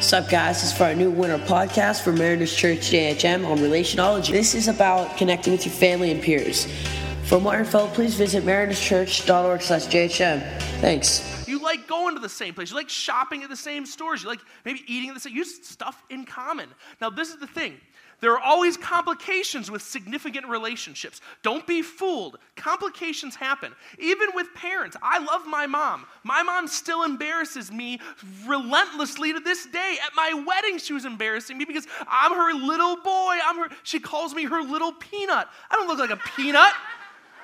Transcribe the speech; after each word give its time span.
What's 0.00 0.14
up, 0.14 0.30
guys? 0.30 0.62
This 0.62 0.72
is 0.72 0.78
for 0.78 0.84
our 0.84 0.94
new 0.94 1.10
winter 1.10 1.36
podcast 1.36 2.00
for 2.00 2.10
Mariners 2.10 2.56
Church 2.56 2.78
JHM 2.78 3.46
on 3.46 3.58
relationology. 3.58 4.30
This 4.30 4.54
is 4.54 4.66
about 4.66 5.18
connecting 5.18 5.52
with 5.52 5.66
your 5.66 5.74
family 5.74 6.10
and 6.10 6.22
peers. 6.22 6.66
For 7.24 7.38
more 7.38 7.56
info, 7.58 7.86
please 7.88 8.14
visit 8.14 8.42
marinerschurch.org 8.44 9.60
slash 9.60 9.88
JHM. 9.88 10.40
Thanks. 10.80 11.46
You 11.46 11.60
like 11.60 11.86
going 11.86 12.14
to 12.14 12.20
the 12.22 12.30
same 12.30 12.54
place. 12.54 12.70
You 12.70 12.76
like 12.76 12.88
shopping 12.88 13.42
at 13.42 13.50
the 13.50 13.56
same 13.56 13.84
stores. 13.84 14.22
You 14.22 14.30
like 14.30 14.40
maybe 14.64 14.82
eating 14.86 15.10
at 15.10 15.14
the 15.16 15.20
same. 15.20 15.34
You 15.34 15.44
stuff 15.44 16.02
in 16.08 16.24
common. 16.24 16.70
Now, 17.02 17.10
this 17.10 17.28
is 17.28 17.36
the 17.36 17.46
thing. 17.46 17.74
There 18.20 18.32
are 18.32 18.40
always 18.40 18.76
complications 18.76 19.70
with 19.70 19.82
significant 19.82 20.46
relationships. 20.46 21.20
Don't 21.42 21.66
be 21.66 21.82
fooled. 21.82 22.38
Complications 22.56 23.34
happen. 23.34 23.72
Even 23.98 24.28
with 24.34 24.52
parents. 24.54 24.96
I 25.02 25.18
love 25.18 25.46
my 25.46 25.66
mom. 25.66 26.06
My 26.22 26.42
mom 26.42 26.68
still 26.68 27.02
embarrasses 27.02 27.72
me 27.72 27.98
relentlessly 28.46 29.32
to 29.32 29.40
this 29.40 29.66
day. 29.66 29.96
At 30.04 30.14
my 30.14 30.44
wedding, 30.46 30.78
she 30.78 30.92
was 30.92 31.04
embarrassing 31.04 31.56
me 31.56 31.64
because 31.64 31.86
I'm 32.06 32.32
her 32.32 32.52
little 32.52 32.96
boy. 32.96 33.38
I'm 33.44 33.56
her, 33.56 33.68
she 33.82 34.00
calls 34.00 34.34
me 34.34 34.44
her 34.44 34.62
little 34.62 34.92
peanut. 34.92 35.48
I 35.70 35.76
don't 35.76 35.88
look 35.88 35.98
like 35.98 36.10
a 36.10 36.20
peanut. 36.36 36.72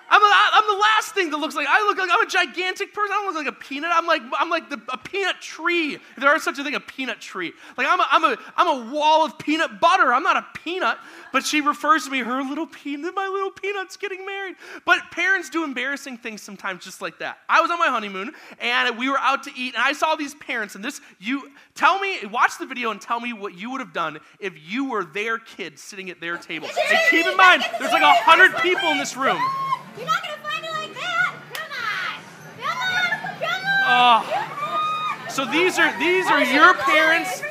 I'm, 0.08 0.22
a, 0.22 0.30
I'm 0.52 0.76
the 0.76 0.80
last 0.80 1.14
thing 1.14 1.30
that 1.30 1.38
looks 1.38 1.54
like 1.54 1.66
I 1.68 1.80
look 1.82 1.98
like 1.98 2.08
I'm 2.12 2.26
a 2.26 2.30
gigantic 2.30 2.94
person. 2.94 3.12
I 3.12 3.22
don't 3.22 3.26
look 3.26 3.44
like 3.44 3.54
a 3.54 3.58
peanut. 3.58 3.90
I'm 3.92 4.06
like 4.06 4.22
I'm 4.38 4.48
like 4.48 4.70
the, 4.70 4.80
a 4.88 4.98
peanut 4.98 5.40
tree. 5.40 5.98
There 6.16 6.34
is 6.36 6.42
such 6.42 6.58
a 6.58 6.64
thing, 6.64 6.74
a 6.74 6.80
peanut 6.80 7.20
tree. 7.20 7.52
Like 7.76 7.86
I'm 7.88 8.00
a, 8.00 8.06
I'm 8.10 8.24
a 8.24 8.36
I'm 8.56 8.88
a 8.88 8.92
wall 8.92 9.24
of 9.24 9.38
peanut 9.38 9.80
butter. 9.80 10.12
I'm 10.12 10.22
not 10.22 10.36
a 10.36 10.46
peanut. 10.58 10.98
But 11.32 11.44
she 11.44 11.60
refers 11.60 12.04
to 12.04 12.10
me 12.10 12.20
her 12.20 12.42
little 12.42 12.66
peanut. 12.66 13.14
My 13.14 13.26
little 13.26 13.50
peanut's 13.50 13.96
getting 13.96 14.24
married. 14.24 14.56
But 14.84 14.98
parents 15.10 15.50
do 15.50 15.64
embarrassing 15.64 16.18
things 16.18 16.40
sometimes, 16.40 16.84
just 16.84 17.02
like 17.02 17.18
that. 17.18 17.38
I 17.48 17.60
was 17.60 17.70
on 17.70 17.78
my 17.78 17.88
honeymoon 17.88 18.32
and 18.60 18.96
we 18.96 19.10
were 19.10 19.18
out 19.18 19.42
to 19.44 19.50
eat, 19.56 19.74
and 19.74 19.82
I 19.82 19.92
saw 19.92 20.14
these 20.14 20.34
parents. 20.36 20.76
And 20.76 20.84
this 20.84 21.00
you 21.18 21.50
tell 21.74 21.98
me, 21.98 22.24
watch 22.26 22.58
the 22.58 22.66
video 22.66 22.90
and 22.90 23.00
tell 23.00 23.20
me 23.20 23.32
what 23.32 23.54
you 23.58 23.70
would 23.72 23.80
have 23.80 23.92
done 23.92 24.20
if 24.38 24.54
you 24.56 24.88
were 24.88 25.04
their 25.04 25.38
kid 25.38 25.78
sitting 25.78 26.10
at 26.10 26.20
their 26.20 26.36
table. 26.36 26.68
And 26.68 26.98
keep 27.10 27.26
in 27.26 27.36
mind, 27.36 27.64
there's 27.78 27.92
like 27.92 28.02
a 28.02 28.14
hundred 28.22 28.56
people 28.58 28.90
in 28.90 28.98
this 28.98 29.16
room. 29.16 29.40
You're 29.96 30.06
not 30.06 30.22
gonna 30.22 30.42
find 30.42 30.64
it 30.64 30.72
like 30.72 30.94
that. 30.94 31.34
Come 31.54 31.72
on. 31.72 32.20
Come 32.60 32.78
on. 32.78 33.10
Come 33.40 33.62
on. 33.64 34.24
Oh. 34.28 35.28
So 35.30 35.44
these 35.44 35.78
are 35.78 35.92
these 35.98 36.26
are 36.26 36.44
your 36.44 36.74
parents 36.74 37.42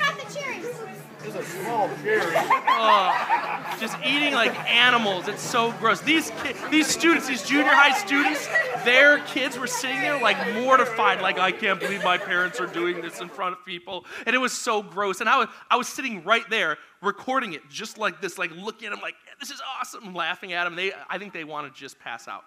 oh, 1.38 3.78
just 3.80 3.98
eating 4.04 4.34
like 4.34 4.58
animals. 4.70 5.28
It's 5.28 5.42
so 5.42 5.72
gross. 5.74 6.02
These 6.02 6.32
ki- 6.44 6.54
these 6.72 6.88
students, 6.88 7.28
these 7.28 7.44
junior 7.44 7.72
high 7.72 7.98
students, 7.98 8.48
their 8.84 9.20
kids 9.20 9.58
were 9.58 9.68
sitting 9.68 10.02
there 10.02 10.20
like 10.20 10.38
mortified, 10.54 11.22
like 11.22 11.38
I 11.38 11.52
can't 11.52 11.80
believe 11.80 12.04
my 12.04 12.18
parents 12.18 12.60
are 12.60 12.68
doing 12.68 13.02
this 13.02 13.22
in 13.22 13.30
front 13.30 13.58
of 13.58 13.66
people, 13.66 14.06
and 14.26 14.36
it 14.36 14.40
was 14.40 14.54
so 14.54 14.82
gross. 14.82 15.22
And 15.22 15.30
I 15.30 15.38
was 15.38 15.48
I 15.70 15.76
was 15.76 15.88
sitting 15.88 16.24
right 16.24 16.48
there 16.50 16.78
recording 17.02 17.54
it 17.54 17.62
just 17.70 17.98
like 17.98 18.22
this, 18.22 18.38
like 18.38 18.52
looking 18.52 18.88
at 18.88 18.92
them, 18.92 19.02
like 19.02 19.16
this 19.40 19.52
is 19.52 19.62
awesome, 19.80 20.14
laughing 20.14 20.54
at 20.54 20.64
them. 20.64 20.76
They 20.76 20.92
I 21.10 21.18
think 21.18 21.34
they 21.34 21.44
want 21.44 21.74
to 21.74 21.80
just 21.80 22.00
pass 22.00 22.28
out. 22.28 22.46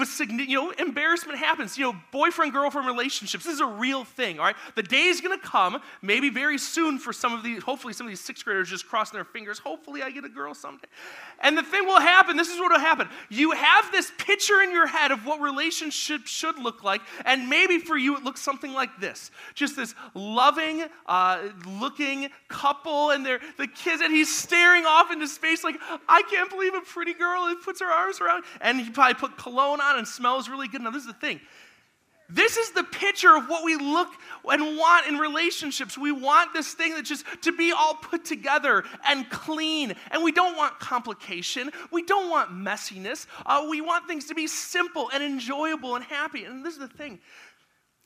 But 0.00 0.08
you 0.18 0.56
know, 0.56 0.70
embarrassment 0.70 1.38
happens. 1.38 1.76
You 1.76 1.92
know, 1.92 1.98
boyfriend 2.10 2.54
girlfriend 2.54 2.86
relationships. 2.86 3.44
This 3.44 3.52
is 3.52 3.60
a 3.60 3.66
real 3.66 4.04
thing. 4.04 4.38
All 4.38 4.46
right, 4.46 4.56
the 4.74 4.82
day 4.82 5.04
is 5.04 5.20
going 5.20 5.38
to 5.38 5.46
come, 5.46 5.78
maybe 6.00 6.30
very 6.30 6.56
soon 6.56 6.98
for 6.98 7.12
some 7.12 7.34
of 7.34 7.42
these. 7.42 7.62
Hopefully, 7.62 7.92
some 7.92 8.06
of 8.06 8.10
these 8.10 8.20
sixth 8.20 8.46
graders 8.46 8.70
just 8.70 8.88
crossing 8.88 9.18
their 9.18 9.26
fingers. 9.26 9.58
Hopefully, 9.58 10.02
I 10.02 10.10
get 10.10 10.24
a 10.24 10.30
girl 10.30 10.54
someday. 10.54 10.88
And 11.42 11.56
the 11.56 11.62
thing 11.62 11.84
will 11.84 12.00
happen. 12.00 12.38
This 12.38 12.48
is 12.48 12.58
what 12.58 12.72
will 12.72 12.80
happen. 12.80 13.10
You 13.28 13.50
have 13.50 13.92
this 13.92 14.10
picture 14.16 14.62
in 14.62 14.72
your 14.72 14.86
head 14.86 15.10
of 15.10 15.26
what 15.26 15.38
relationships 15.38 16.30
should 16.30 16.58
look 16.58 16.82
like, 16.82 17.02
and 17.26 17.50
maybe 17.50 17.78
for 17.78 17.98
you 17.98 18.16
it 18.16 18.24
looks 18.24 18.40
something 18.40 18.72
like 18.72 19.00
this: 19.00 19.30
just 19.54 19.76
this 19.76 19.94
loving, 20.14 20.86
uh, 21.04 21.42
looking 21.78 22.30
couple, 22.48 23.10
and 23.10 23.24
they're 23.24 23.40
the 23.58 23.66
kids, 23.66 24.00
and 24.00 24.14
he's 24.14 24.34
staring 24.34 24.86
off 24.86 25.10
into 25.12 25.28
space 25.28 25.62
like, 25.62 25.76
I 26.08 26.22
can't 26.30 26.48
believe 26.48 26.72
a 26.72 26.80
pretty 26.80 27.12
girl. 27.12 27.44
And 27.44 27.60
puts 27.60 27.80
her 27.80 27.90
arms 27.90 28.20
around, 28.20 28.44
and 28.60 28.80
he 28.80 28.88
probably 28.90 29.14
put 29.14 29.36
cologne 29.36 29.80
on 29.80 29.89
and 29.96 30.06
smells 30.06 30.48
really 30.48 30.68
good. 30.68 30.82
Now, 30.82 30.90
this 30.90 31.02
is 31.02 31.08
the 31.08 31.14
thing. 31.14 31.40
This 32.32 32.56
is 32.56 32.70
the 32.70 32.84
picture 32.84 33.36
of 33.36 33.48
what 33.48 33.64
we 33.64 33.76
look 33.76 34.08
and 34.48 34.76
want 34.76 35.08
in 35.08 35.16
relationships. 35.18 35.98
We 35.98 36.12
want 36.12 36.52
this 36.52 36.72
thing 36.74 36.94
that 36.94 37.04
just 37.04 37.24
to 37.42 37.52
be 37.52 37.72
all 37.72 37.94
put 37.94 38.24
together 38.24 38.84
and 39.08 39.28
clean. 39.30 39.94
And 40.12 40.22
we 40.22 40.30
don't 40.30 40.56
want 40.56 40.78
complication. 40.78 41.70
We 41.90 42.04
don't 42.04 42.30
want 42.30 42.52
messiness. 42.52 43.26
Uh, 43.44 43.66
we 43.68 43.80
want 43.80 44.06
things 44.06 44.26
to 44.26 44.34
be 44.34 44.46
simple 44.46 45.10
and 45.12 45.24
enjoyable 45.24 45.96
and 45.96 46.04
happy. 46.04 46.44
And 46.44 46.64
this 46.64 46.74
is 46.74 46.80
the 46.80 46.88
thing 46.88 47.18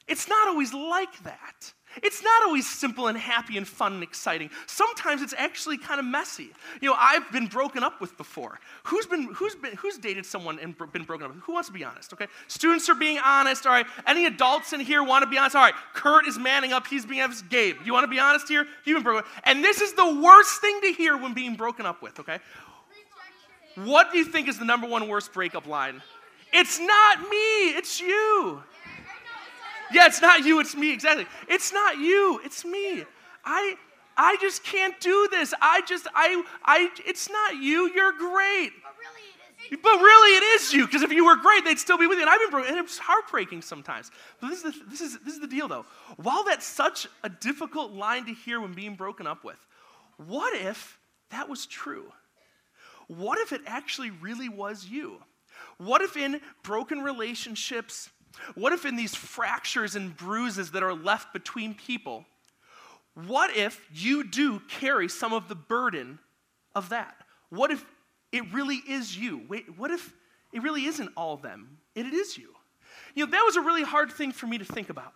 it's 0.06 0.28
not 0.28 0.48
always 0.48 0.74
like 0.74 1.22
that. 1.24 1.72
It's 2.02 2.22
not 2.22 2.44
always 2.44 2.68
simple 2.68 3.08
and 3.08 3.16
happy 3.16 3.56
and 3.56 3.66
fun 3.66 3.94
and 3.94 4.02
exciting. 4.02 4.50
Sometimes 4.66 5.22
it's 5.22 5.34
actually 5.36 5.78
kind 5.78 6.00
of 6.00 6.06
messy. 6.06 6.50
You 6.80 6.90
know, 6.90 6.96
I've 6.98 7.30
been 7.32 7.46
broken 7.46 7.82
up 7.82 8.00
with 8.00 8.16
before. 8.16 8.58
Who's 8.84 9.06
been 9.06 9.24
who's 9.34 9.54
been 9.54 9.76
who's 9.76 9.98
dated 9.98 10.26
someone 10.26 10.58
and 10.58 10.76
been 10.92 11.04
broken 11.04 11.26
up 11.26 11.34
with? 11.34 11.44
Who 11.44 11.52
wants 11.52 11.68
to 11.68 11.74
be 11.74 11.84
honest? 11.84 12.12
Okay, 12.12 12.26
students 12.48 12.88
are 12.88 12.94
being 12.94 13.18
honest. 13.24 13.66
All 13.66 13.72
right, 13.72 13.86
any 14.06 14.26
adults 14.26 14.72
in 14.72 14.80
here 14.80 15.02
want 15.02 15.22
to 15.22 15.30
be 15.30 15.38
honest? 15.38 15.56
All 15.56 15.62
right, 15.62 15.74
Kurt 15.94 16.26
is 16.26 16.38
manning 16.38 16.72
up. 16.72 16.86
He's 16.86 17.06
being 17.06 17.22
honest. 17.22 17.48
Gabe, 17.48 17.76
you 17.84 17.92
want 17.92 18.04
to 18.04 18.08
be 18.08 18.18
honest 18.18 18.48
here? 18.48 18.66
You've 18.84 18.96
been 18.96 19.04
broken. 19.04 19.24
up. 19.24 19.42
And 19.44 19.62
this 19.62 19.80
is 19.80 19.92
the 19.92 20.20
worst 20.20 20.60
thing 20.60 20.80
to 20.82 20.92
hear 20.92 21.16
when 21.16 21.34
being 21.34 21.54
broken 21.54 21.86
up 21.86 22.02
with. 22.02 22.20
Okay, 22.20 22.38
what 23.76 24.12
do 24.12 24.18
you 24.18 24.24
think 24.24 24.48
is 24.48 24.58
the 24.58 24.64
number 24.64 24.86
one 24.86 25.08
worst 25.08 25.32
breakup 25.32 25.66
line? 25.66 26.02
It's 26.52 26.78
not 26.78 27.20
me. 27.28 27.70
It's 27.70 28.00
you. 28.00 28.62
Yeah, 29.94 30.06
it's 30.06 30.20
not 30.20 30.44
you, 30.44 30.58
it's 30.58 30.74
me, 30.74 30.92
exactly. 30.92 31.26
It's 31.48 31.72
not 31.72 31.98
you, 31.98 32.40
it's 32.44 32.64
me. 32.64 33.04
I 33.44 33.76
I 34.16 34.36
just 34.40 34.64
can't 34.64 34.98
do 35.00 35.28
this. 35.30 35.54
I 35.60 35.82
just 35.82 36.08
I 36.14 36.42
I 36.64 36.88
it's 37.06 37.30
not 37.30 37.56
you, 37.56 37.90
you're 37.94 38.12
great. 38.12 38.72
But 38.82 38.94
really, 38.98 39.22
it 39.22 39.72
is. 39.72 39.78
But 39.82 39.96
really 40.00 40.36
it 40.36 40.42
is 40.42 40.72
you, 40.72 40.86
because 40.86 41.02
if 41.02 41.12
you 41.12 41.24
were 41.24 41.36
great, 41.36 41.64
they'd 41.64 41.78
still 41.78 41.98
be 41.98 42.08
with 42.08 42.16
you. 42.18 42.22
And 42.22 42.30
I've 42.30 42.40
been 42.40 42.50
broken, 42.50 42.74
and 42.74 42.84
it's 42.84 42.98
heartbreaking 42.98 43.62
sometimes. 43.62 44.10
But 44.40 44.48
this 44.50 44.64
is 44.64 44.74
the, 44.74 44.84
this 44.88 45.00
is 45.00 45.18
this 45.20 45.34
is 45.34 45.40
the 45.40 45.46
deal 45.46 45.68
though. 45.68 45.86
While 46.16 46.44
that's 46.44 46.66
such 46.66 47.06
a 47.22 47.28
difficult 47.28 47.92
line 47.92 48.26
to 48.26 48.34
hear 48.34 48.60
when 48.60 48.72
being 48.72 48.96
broken 48.96 49.28
up 49.28 49.44
with, 49.44 49.64
what 50.16 50.54
if 50.56 50.98
that 51.30 51.48
was 51.48 51.66
true? 51.66 52.12
What 53.06 53.38
if 53.38 53.52
it 53.52 53.60
actually 53.66 54.10
really 54.10 54.48
was 54.48 54.86
you? 54.86 55.22
What 55.78 56.02
if 56.02 56.16
in 56.16 56.40
broken 56.62 57.00
relationships, 57.00 58.10
what 58.54 58.72
if 58.72 58.84
in 58.84 58.96
these 58.96 59.14
fractures 59.14 59.96
and 59.96 60.16
bruises 60.16 60.72
that 60.72 60.82
are 60.82 60.94
left 60.94 61.32
between 61.32 61.74
people, 61.74 62.24
what 63.14 63.56
if 63.56 63.80
you 63.92 64.24
do 64.24 64.60
carry 64.68 65.08
some 65.08 65.32
of 65.32 65.48
the 65.48 65.54
burden 65.54 66.18
of 66.74 66.88
that? 66.88 67.16
What 67.50 67.70
if 67.70 67.84
it 68.32 68.52
really 68.52 68.76
is 68.88 69.16
you? 69.16 69.42
Wait, 69.48 69.78
what 69.78 69.90
if 69.90 70.12
it 70.52 70.62
really 70.62 70.86
isn't 70.86 71.10
all 71.16 71.36
them? 71.36 71.78
It 71.94 72.06
is 72.06 72.36
you. 72.36 72.48
You 73.14 73.26
know, 73.26 73.30
that 73.30 73.42
was 73.44 73.56
a 73.56 73.60
really 73.60 73.84
hard 73.84 74.10
thing 74.10 74.32
for 74.32 74.46
me 74.46 74.58
to 74.58 74.64
think 74.64 74.90
about 74.90 75.12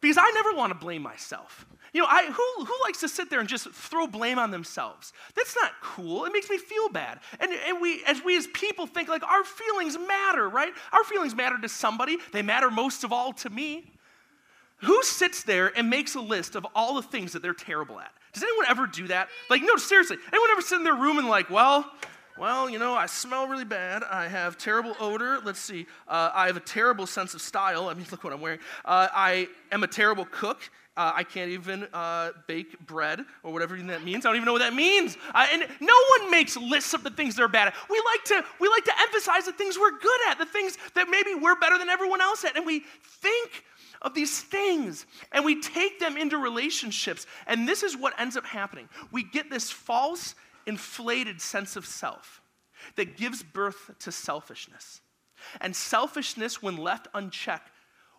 because 0.00 0.18
I 0.18 0.30
never 0.32 0.52
want 0.52 0.72
to 0.72 0.78
blame 0.78 1.02
myself. 1.02 1.66
You 1.92 2.02
know, 2.02 2.08
I, 2.08 2.26
who, 2.26 2.64
who 2.64 2.74
likes 2.84 3.00
to 3.00 3.08
sit 3.08 3.30
there 3.30 3.40
and 3.40 3.48
just 3.48 3.70
throw 3.70 4.06
blame 4.06 4.38
on 4.38 4.50
themselves? 4.50 5.12
That's 5.34 5.56
not 5.56 5.72
cool. 5.82 6.26
It 6.26 6.32
makes 6.32 6.50
me 6.50 6.58
feel 6.58 6.88
bad. 6.90 7.20
And, 7.40 7.50
and 7.66 7.80
we, 7.80 8.04
as 8.04 8.22
we 8.22 8.36
as 8.36 8.46
people 8.48 8.86
think 8.86 9.08
like 9.08 9.22
our 9.22 9.42
feelings 9.42 9.98
matter, 9.98 10.48
right? 10.48 10.72
Our 10.92 11.02
feelings 11.04 11.34
matter 11.34 11.58
to 11.58 11.68
somebody. 11.68 12.18
They 12.32 12.42
matter 12.42 12.70
most 12.70 13.04
of 13.04 13.12
all 13.12 13.32
to 13.34 13.50
me. 13.50 13.90
Who 14.82 15.02
sits 15.02 15.42
there 15.42 15.76
and 15.76 15.90
makes 15.90 16.14
a 16.14 16.20
list 16.20 16.54
of 16.54 16.66
all 16.74 16.94
the 16.94 17.02
things 17.02 17.32
that 17.32 17.42
they're 17.42 17.54
terrible 17.54 17.98
at? 17.98 18.12
Does 18.32 18.42
anyone 18.42 18.66
ever 18.68 18.86
do 18.86 19.08
that? 19.08 19.28
Like, 19.50 19.62
no, 19.62 19.76
seriously. 19.76 20.18
Anyone 20.30 20.50
ever 20.52 20.60
sit 20.60 20.76
in 20.76 20.84
their 20.84 20.94
room 20.94 21.18
and 21.18 21.28
like, 21.28 21.50
well, 21.50 21.90
well, 22.38 22.70
you 22.70 22.78
know, 22.78 22.94
I 22.94 23.06
smell 23.06 23.48
really 23.48 23.64
bad. 23.64 24.02
I 24.04 24.28
have 24.28 24.56
terrible 24.56 24.94
odor. 25.00 25.38
Let's 25.44 25.60
see. 25.60 25.86
Uh, 26.06 26.30
I 26.32 26.46
have 26.46 26.56
a 26.56 26.60
terrible 26.60 27.06
sense 27.06 27.34
of 27.34 27.40
style. 27.40 27.88
I 27.88 27.94
mean, 27.94 28.06
look 28.10 28.24
what 28.24 28.32
I'm 28.32 28.40
wearing. 28.40 28.60
Uh, 28.84 29.08
I 29.12 29.48
am 29.72 29.82
a 29.82 29.88
terrible 29.88 30.24
cook. 30.24 30.70
Uh, 30.96 31.12
I 31.14 31.22
can't 31.22 31.50
even 31.50 31.86
uh, 31.92 32.30
bake 32.48 32.78
bread 32.80 33.24
or 33.44 33.52
whatever 33.52 33.76
that 33.76 34.02
means. 34.02 34.26
I 34.26 34.30
don't 34.30 34.36
even 34.36 34.46
know 34.46 34.52
what 34.52 34.62
that 34.62 34.74
means. 34.74 35.16
And 35.32 35.62
no 35.80 35.94
one 36.18 36.30
makes 36.30 36.56
lists 36.56 36.92
of 36.92 37.04
the 37.04 37.10
things 37.10 37.36
they're 37.36 37.46
bad 37.46 37.68
at. 37.68 37.74
We 37.88 38.02
like 38.04 38.24
to 38.24 38.44
we 38.58 38.68
like 38.68 38.84
to 38.84 38.92
emphasize 39.00 39.44
the 39.44 39.52
things 39.52 39.78
we're 39.78 39.96
good 39.96 40.20
at, 40.28 40.38
the 40.38 40.46
things 40.46 40.76
that 40.96 41.08
maybe 41.08 41.34
we're 41.34 41.54
better 41.54 41.78
than 41.78 41.88
everyone 41.88 42.20
else 42.20 42.44
at, 42.44 42.56
and 42.56 42.66
we 42.66 42.80
think 43.20 43.64
of 44.02 44.14
these 44.14 44.40
things 44.40 45.06
and 45.32 45.44
we 45.44 45.60
take 45.60 46.00
them 46.00 46.16
into 46.16 46.36
relationships. 46.38 47.26
And 47.46 47.68
this 47.68 47.82
is 47.82 47.96
what 47.96 48.18
ends 48.18 48.36
up 48.36 48.44
happening. 48.44 48.88
We 49.12 49.22
get 49.22 49.50
this 49.50 49.70
false, 49.70 50.34
inflated 50.68 51.40
sense 51.40 51.74
of 51.74 51.86
self 51.86 52.42
that 52.96 53.16
gives 53.16 53.42
birth 53.42 53.90
to 54.00 54.12
selfishness. 54.12 55.00
And 55.60 55.74
selfishness, 55.74 56.62
when 56.62 56.76
left 56.76 57.08
unchecked, 57.14 57.70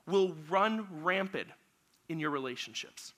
will 0.08 0.36
run 0.50 0.88
rampant 1.04 1.50
in 2.10 2.20
your 2.20 2.32
relationships. 2.32 3.14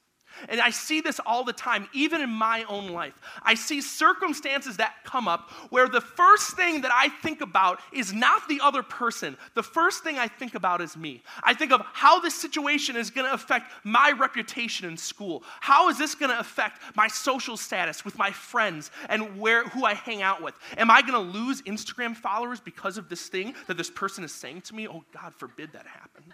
And 0.49 0.59
I 0.59 0.69
see 0.69 1.01
this 1.01 1.19
all 1.25 1.43
the 1.43 1.53
time, 1.53 1.87
even 1.93 2.21
in 2.21 2.29
my 2.29 2.63
own 2.63 2.89
life. 2.89 3.13
I 3.43 3.53
see 3.53 3.81
circumstances 3.81 4.77
that 4.77 4.95
come 5.03 5.27
up 5.27 5.51
where 5.69 5.87
the 5.87 6.01
first 6.01 6.55
thing 6.55 6.81
that 6.81 6.91
I 6.93 7.09
think 7.09 7.41
about 7.41 7.79
is 7.91 8.13
not 8.13 8.47
the 8.47 8.59
other 8.61 8.83
person. 8.83 9.37
The 9.53 9.63
first 9.63 10.03
thing 10.03 10.17
I 10.17 10.27
think 10.27 10.55
about 10.55 10.81
is 10.81 10.97
me. 10.97 11.23
I 11.43 11.53
think 11.53 11.71
of 11.71 11.81
how 11.93 12.19
this 12.19 12.35
situation 12.35 12.95
is 12.95 13.09
going 13.09 13.27
to 13.27 13.33
affect 13.33 13.71
my 13.83 14.13
reputation 14.17 14.87
in 14.87 14.97
school. 14.97 15.43
How 15.59 15.89
is 15.89 15.97
this 15.97 16.15
going 16.15 16.31
to 16.31 16.39
affect 16.39 16.81
my 16.95 17.07
social 17.07 17.57
status 17.57 18.03
with 18.05 18.17
my 18.17 18.31
friends 18.31 18.91
and 19.09 19.39
where 19.39 19.63
who 19.65 19.85
I 19.85 19.93
hang 19.93 20.21
out 20.21 20.41
with? 20.41 20.55
Am 20.77 20.89
I 20.89 21.01
going 21.01 21.13
to 21.13 21.37
lose 21.37 21.61
Instagram 21.63 22.15
followers 22.15 22.59
because 22.59 22.97
of 22.97 23.09
this 23.09 23.27
thing 23.27 23.53
that 23.67 23.77
this 23.77 23.89
person 23.89 24.23
is 24.23 24.33
saying 24.33 24.61
to 24.61 24.75
me? 24.75 24.87
Oh, 24.87 25.03
God 25.13 25.33
forbid 25.35 25.73
that 25.73 25.85
happen. 25.85 26.33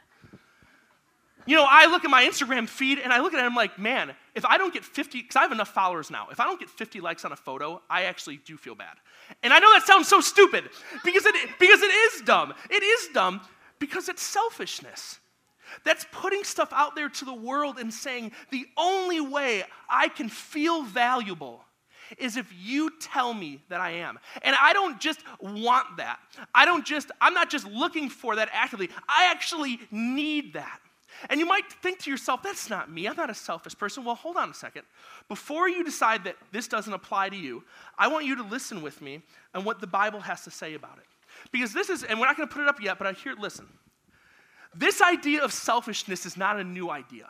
You 1.47 1.55
know, 1.55 1.65
I 1.67 1.88
look 1.88 2.03
at 2.03 2.11
my 2.11 2.23
Instagram 2.23 2.67
feed 2.67 2.99
and 2.99 3.13
I 3.13 3.21
look 3.21 3.33
at 3.33 3.38
it 3.38 3.39
and 3.39 3.47
I'm 3.49 3.55
like, 3.55 3.79
man, 3.79 4.11
if 4.35 4.45
I 4.45 4.57
don't 4.57 4.73
get 4.73 4.83
50, 4.83 5.21
because 5.21 5.38
I 5.38 5.41
have 5.41 5.53
enough 5.53 5.69
followers 5.69 6.11
now, 6.11 6.27
if 6.29 6.41
I 6.41 6.44
don't 6.44 6.59
get 6.59 6.69
50 6.69 6.99
likes 6.99 7.23
on 7.23 7.31
a 7.31 7.38
photo, 7.38 7.81
I 7.89 8.03
actually 8.03 8.38
do 8.45 8.57
feel 8.57 8.75
bad. 8.75 8.97
And 9.44 9.53
I 9.53 9.59
know 9.59 9.71
that 9.73 9.88
sounds 9.88 10.09
so 10.09 10.19
stupid 10.19 10.65
because 11.05 11.25
it, 11.25 11.35
because 11.57 11.81
it 11.81 11.85
is 11.85 12.21
dumb. 12.21 12.53
It 12.69 12.83
is 12.83 13.07
dumb 13.13 13.41
because 13.79 14.09
it's 14.09 14.21
selfishness. 14.21 15.19
That's 15.85 16.05
putting 16.11 16.44
stuff 16.44 16.69
out 16.73 16.95
there 16.95 17.09
to 17.09 17.25
the 17.25 17.33
world 17.33 17.77
and 17.77 17.94
saying, 17.94 18.33
the 18.51 18.65
only 18.77 19.21
way 19.21 19.63
I 19.89 20.09
can 20.09 20.27
feel 20.27 20.83
valuable 20.83 21.63
is 22.17 22.38
if 22.38 22.51
you 22.57 22.91
tell 22.99 23.33
me 23.33 23.61
that 23.69 23.81
I 23.81 23.91
am. 23.91 24.19
And 24.41 24.55
I 24.59 24.73
don't 24.73 24.99
just 24.99 25.19
want 25.39 25.97
that. 25.97 26.19
I 26.53 26.65
don't 26.65 26.85
just, 26.85 27.11
I'm 27.19 27.33
not 27.33 27.49
just 27.49 27.67
looking 27.67 28.09
for 28.09 28.35
that 28.35 28.49
actively. 28.51 28.89
I 29.07 29.29
actually 29.31 29.79
need 29.91 30.53
that. 30.53 30.79
And 31.30 31.40
you 31.40 31.46
might 31.46 31.72
think 31.72 32.00
to 32.00 32.12
yourself, 32.12 32.44
that's 32.44 32.69
not 32.69 32.92
me. 32.92 33.08
I'm 33.08 33.16
not 33.16 33.30
a 33.30 33.36
selfish 33.36 33.78
person. 33.78 34.04
Well, 34.04 34.16
hold 34.16 34.38
on 34.38 34.50
a 34.50 34.54
second. 34.54 34.84
Before 35.28 35.68
you 35.68 35.84
decide 35.84 36.24
that 36.25 36.36
this 36.52 36.68
doesn't 36.68 36.94
apply 36.94 37.30
to 37.30 37.36
you, 37.36 37.64
I 37.98 38.08
want 38.08 38.25
you 38.25 38.36
to 38.36 38.44
listen 38.44 38.81
with 38.81 39.02
me 39.02 39.22
and 39.54 39.66
what 39.66 39.81
the 39.81 39.88
Bible 39.88 40.19
has 40.19 40.44
to 40.44 40.52
say 40.52 40.74
about 40.74 40.98
it. 40.98 41.06
Because 41.52 41.74
this 41.74 41.90
is, 41.90 42.04
and 42.04 42.19
we're 42.19 42.28
not 42.28 42.38
going 42.38 42.48
to 42.48 42.54
put 42.54 42.62
it 42.62 42.69
up 42.69 42.81
yet, 42.81 42.98
but 42.98 43.08
I 43.08 43.14
hear, 43.14 43.36
listen. 43.38 43.68
This 44.75 45.02
idea 45.02 45.44
of 45.44 45.52
selfishness 45.52 46.25
is 46.25 46.38
not 46.38 46.60
a 46.60 46.64
new 46.64 46.90
idea. 46.90 47.28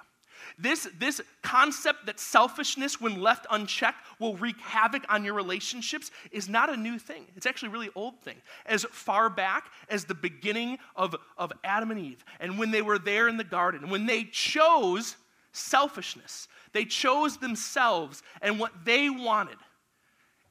This, 0.57 0.88
this 0.98 1.22
concept 1.42 2.06
that 2.06 2.19
selfishness, 2.19 3.00
when 3.00 3.22
left 3.22 3.45
unchecked, 3.50 4.06
will 4.19 4.36
wreak 4.36 4.60
havoc 4.60 5.04
on 5.10 5.24
your 5.24 5.34
relationships 5.34 6.12
is 6.31 6.50
not 6.50 6.69
a 6.69 6.78
new 6.78 6.98
thing. 6.98 7.25
It's 7.36 7.45
actually 7.45 7.69
a 7.69 7.72
really 7.74 7.89
old 7.95 8.19
thing. 8.22 8.38
As 8.66 8.84
far 8.86 9.30
back 9.30 9.72
as 9.89 10.06
the 10.06 10.16
beginning 10.16 10.78
of, 10.95 11.16
of 11.38 11.51
Adam 11.63 11.92
and 11.92 12.00
Eve, 12.00 12.24
and 12.39 12.57
when 12.57 12.72
they 12.72 12.81
were 12.81 13.00
there 13.00 13.28
in 13.28 13.38
the 13.38 13.44
garden, 13.44 13.89
when 13.89 14.06
they 14.06 14.24
chose 14.25 15.16
selfishness, 15.51 16.48
they 16.74 16.86
chose 16.86 17.38
themselves 17.38 18.24
and 18.42 18.60
what 18.60 18.72
they 18.86 19.10
wanted 19.10 19.57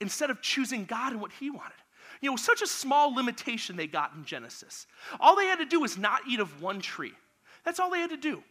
instead 0.00 0.30
of 0.30 0.42
choosing 0.42 0.84
God 0.84 1.12
and 1.12 1.20
what 1.20 1.32
He 1.32 1.50
wanted. 1.50 1.72
You 2.20 2.30
know, 2.30 2.36
such 2.36 2.62
a 2.62 2.66
small 2.66 3.14
limitation 3.14 3.76
they 3.76 3.86
got 3.86 4.14
in 4.14 4.24
Genesis. 4.24 4.86
All 5.20 5.36
they 5.36 5.46
had 5.46 5.58
to 5.58 5.66
do 5.66 5.80
was 5.80 5.98
not 5.98 6.22
eat 6.28 6.40
of 6.40 6.62
one 6.62 6.80
tree. 6.80 7.12
That's 7.64 7.78
all 7.80 7.90
they 7.90 8.00
had 8.00 8.10
to 8.10 8.16
do. 8.16 8.42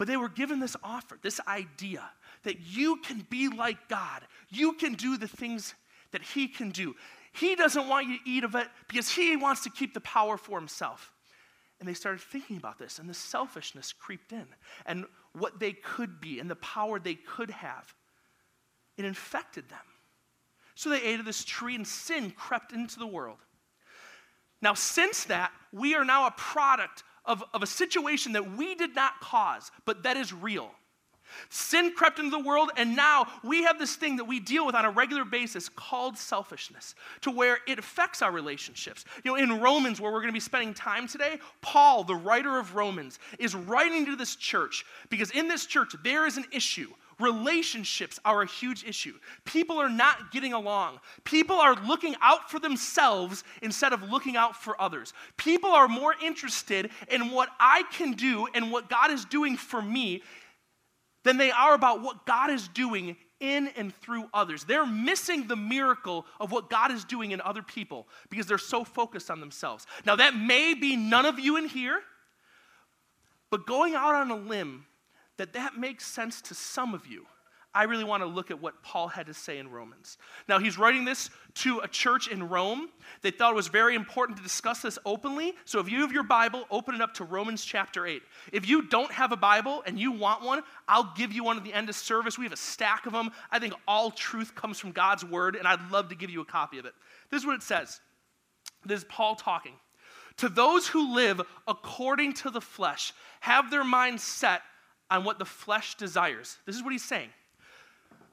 But 0.00 0.08
they 0.08 0.16
were 0.16 0.30
given 0.30 0.60
this 0.60 0.78
offer, 0.82 1.18
this 1.20 1.40
idea 1.46 2.02
that 2.44 2.58
you 2.58 2.96
can 3.04 3.26
be 3.28 3.50
like 3.50 3.90
God. 3.90 4.22
You 4.48 4.72
can 4.72 4.94
do 4.94 5.18
the 5.18 5.28
things 5.28 5.74
that 6.12 6.22
He 6.22 6.48
can 6.48 6.70
do. 6.70 6.94
He 7.34 7.54
doesn't 7.54 7.86
want 7.86 8.06
you 8.06 8.16
to 8.16 8.22
eat 8.24 8.44
of 8.44 8.54
it 8.54 8.66
because 8.88 9.10
He 9.10 9.36
wants 9.36 9.62
to 9.64 9.70
keep 9.70 9.92
the 9.92 10.00
power 10.00 10.38
for 10.38 10.58
Himself. 10.58 11.12
And 11.78 11.86
they 11.86 11.92
started 11.92 12.22
thinking 12.22 12.56
about 12.56 12.78
this, 12.78 12.98
and 12.98 13.10
the 13.10 13.14
selfishness 13.14 13.92
creeped 13.92 14.32
in, 14.32 14.46
and 14.86 15.04
what 15.34 15.60
they 15.60 15.72
could 15.72 16.18
be, 16.18 16.40
and 16.40 16.50
the 16.50 16.56
power 16.56 16.98
they 16.98 17.16
could 17.16 17.50
have. 17.50 17.94
It 18.96 19.04
infected 19.04 19.68
them. 19.68 19.78
So 20.76 20.88
they 20.88 21.02
ate 21.02 21.20
of 21.20 21.26
this 21.26 21.44
tree, 21.44 21.74
and 21.74 21.86
sin 21.86 22.30
crept 22.30 22.72
into 22.72 22.98
the 22.98 23.06
world. 23.06 23.40
Now, 24.62 24.72
since 24.72 25.24
that, 25.24 25.52
we 25.74 25.94
are 25.94 26.06
now 26.06 26.26
a 26.26 26.30
product 26.30 27.02
of, 27.24 27.42
of 27.54 27.62
a 27.62 27.66
situation 27.66 28.32
that 28.32 28.56
we 28.56 28.74
did 28.74 28.94
not 28.94 29.20
cause, 29.20 29.70
but 29.84 30.02
that 30.02 30.16
is 30.16 30.32
real. 30.32 30.70
Sin 31.48 31.92
crept 31.96 32.18
into 32.18 32.30
the 32.30 32.42
world, 32.42 32.70
and 32.76 32.96
now 32.96 33.26
we 33.44 33.62
have 33.62 33.78
this 33.78 33.96
thing 33.96 34.16
that 34.16 34.24
we 34.24 34.40
deal 34.40 34.66
with 34.66 34.74
on 34.74 34.84
a 34.84 34.90
regular 34.90 35.24
basis 35.24 35.68
called 35.68 36.18
selfishness, 36.18 36.94
to 37.20 37.30
where 37.30 37.58
it 37.66 37.78
affects 37.78 38.22
our 38.22 38.32
relationships. 38.32 39.04
You 39.24 39.32
know, 39.32 39.36
in 39.36 39.60
Romans, 39.60 40.00
where 40.00 40.12
we're 40.12 40.20
going 40.20 40.32
to 40.32 40.32
be 40.32 40.40
spending 40.40 40.74
time 40.74 41.06
today, 41.06 41.38
Paul, 41.60 42.04
the 42.04 42.16
writer 42.16 42.58
of 42.58 42.74
Romans, 42.74 43.18
is 43.38 43.54
writing 43.54 44.06
to 44.06 44.16
this 44.16 44.36
church 44.36 44.84
because 45.08 45.30
in 45.30 45.48
this 45.48 45.66
church 45.66 45.94
there 46.02 46.26
is 46.26 46.36
an 46.36 46.46
issue 46.52 46.88
relationships 47.20 48.18
are 48.24 48.42
a 48.42 48.46
huge 48.46 48.84
issue. 48.84 49.14
People 49.44 49.78
are 49.78 49.90
not 49.90 50.32
getting 50.32 50.52
along. 50.52 51.00
People 51.24 51.56
are 51.56 51.74
looking 51.86 52.16
out 52.20 52.50
for 52.50 52.58
themselves 52.58 53.44
instead 53.62 53.92
of 53.92 54.02
looking 54.10 54.36
out 54.36 54.56
for 54.56 54.80
others. 54.80 55.12
People 55.36 55.70
are 55.70 55.88
more 55.88 56.14
interested 56.22 56.90
in 57.10 57.30
what 57.30 57.48
I 57.58 57.84
can 57.92 58.12
do 58.12 58.46
and 58.54 58.72
what 58.72 58.88
God 58.88 59.10
is 59.10 59.24
doing 59.24 59.56
for 59.56 59.82
me 59.82 60.22
than 61.22 61.36
they 61.36 61.50
are 61.50 61.74
about 61.74 62.02
what 62.02 62.26
God 62.26 62.50
is 62.50 62.68
doing 62.68 63.16
in 63.40 63.68
and 63.76 63.94
through 63.96 64.28
others. 64.32 64.64
They're 64.64 64.86
missing 64.86 65.46
the 65.46 65.56
miracle 65.56 66.26
of 66.38 66.52
what 66.52 66.70
God 66.70 66.90
is 66.90 67.04
doing 67.04 67.30
in 67.32 67.40
other 67.40 67.62
people 67.62 68.06
because 68.28 68.46
they're 68.46 68.58
so 68.58 68.84
focused 68.84 69.30
on 69.30 69.40
themselves. 69.40 69.86
Now, 70.04 70.16
that 70.16 70.36
may 70.36 70.74
be 70.74 70.96
none 70.96 71.26
of 71.26 71.38
you 71.38 71.56
in 71.56 71.66
here, 71.66 72.00
but 73.50 73.66
going 73.66 73.94
out 73.94 74.14
on 74.14 74.30
a 74.30 74.36
limb 74.36 74.86
that 75.40 75.54
that 75.54 75.78
makes 75.78 76.06
sense 76.06 76.42
to 76.42 76.54
some 76.54 76.92
of 76.92 77.06
you, 77.06 77.24
I 77.72 77.84
really 77.84 78.04
want 78.04 78.22
to 78.22 78.26
look 78.26 78.50
at 78.50 78.60
what 78.60 78.82
Paul 78.82 79.08
had 79.08 79.24
to 79.24 79.32
say 79.32 79.56
in 79.56 79.70
Romans. 79.70 80.18
Now, 80.46 80.58
he's 80.58 80.76
writing 80.76 81.06
this 81.06 81.30
to 81.54 81.78
a 81.78 81.88
church 81.88 82.28
in 82.28 82.46
Rome. 82.46 82.90
They 83.22 83.30
thought 83.30 83.52
it 83.52 83.56
was 83.56 83.68
very 83.68 83.94
important 83.94 84.36
to 84.36 84.42
discuss 84.42 84.82
this 84.82 84.98
openly. 85.06 85.54
So, 85.64 85.78
if 85.78 85.90
you 85.90 86.02
have 86.02 86.12
your 86.12 86.24
Bible, 86.24 86.64
open 86.70 86.94
it 86.94 87.00
up 87.00 87.14
to 87.14 87.24
Romans 87.24 87.64
chapter 87.64 88.06
8. 88.06 88.20
If 88.52 88.68
you 88.68 88.82
don't 88.82 89.10
have 89.12 89.32
a 89.32 89.36
Bible 89.36 89.82
and 89.86 89.98
you 89.98 90.12
want 90.12 90.42
one, 90.42 90.60
I'll 90.86 91.10
give 91.16 91.32
you 91.32 91.42
one 91.42 91.56
at 91.56 91.64
the 91.64 91.72
end 91.72 91.88
of 91.88 91.94
service. 91.94 92.36
We 92.36 92.44
have 92.44 92.52
a 92.52 92.58
stack 92.58 93.06
of 93.06 93.14
them. 93.14 93.30
I 93.50 93.58
think 93.58 93.72
all 93.88 94.10
truth 94.10 94.54
comes 94.54 94.78
from 94.78 94.92
God's 94.92 95.24
word, 95.24 95.56
and 95.56 95.66
I'd 95.66 95.90
love 95.90 96.10
to 96.10 96.14
give 96.14 96.28
you 96.28 96.42
a 96.42 96.44
copy 96.44 96.78
of 96.78 96.84
it. 96.84 96.92
This 97.30 97.40
is 97.40 97.46
what 97.46 97.54
it 97.54 97.62
says. 97.62 97.98
This 98.84 98.98
is 98.98 99.06
Paul 99.08 99.36
talking. 99.36 99.72
To 100.36 100.50
those 100.50 100.86
who 100.86 101.14
live 101.14 101.40
according 101.66 102.34
to 102.34 102.50
the 102.50 102.60
flesh, 102.60 103.14
have 103.40 103.70
their 103.70 103.84
minds 103.84 104.22
set 104.22 104.60
on 105.10 105.24
what 105.24 105.38
the 105.38 105.44
flesh 105.44 105.96
desires. 105.96 106.58
This 106.66 106.76
is 106.76 106.82
what 106.82 106.92
he's 106.92 107.04
saying. 107.04 107.30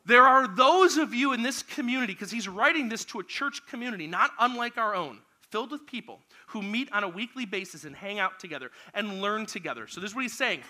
There 0.06 0.24
are 0.24 0.48
those 0.48 0.98
of 0.98 1.14
you 1.14 1.34
in 1.34 1.44
this 1.44 1.64
community, 1.64 2.14
because 2.14 2.32
he's 2.32 2.48
writing 2.48 2.88
this 2.88 3.04
to 3.06 3.20
a 3.20 3.24
church 3.24 3.66
community, 3.68 4.08
not 4.08 4.32
unlike 4.40 4.78
our 4.78 4.96
own, 4.96 5.20
filled 5.50 5.72
with 5.72 5.86
people 5.86 6.20
who 6.48 6.62
meet 6.62 6.92
on 6.94 7.04
a 7.04 7.10
weekly 7.10 7.46
basis 7.46 7.84
and 7.84 7.96
hang 7.96 8.18
out 8.18 8.40
together 8.40 8.72
and 8.94 9.22
learn 9.22 9.46
together. 9.46 9.88
So, 9.88 10.00
this 10.00 10.12
is 10.12 10.16
what 10.16 10.22
he's 10.22 10.38
saying. 10.38 10.62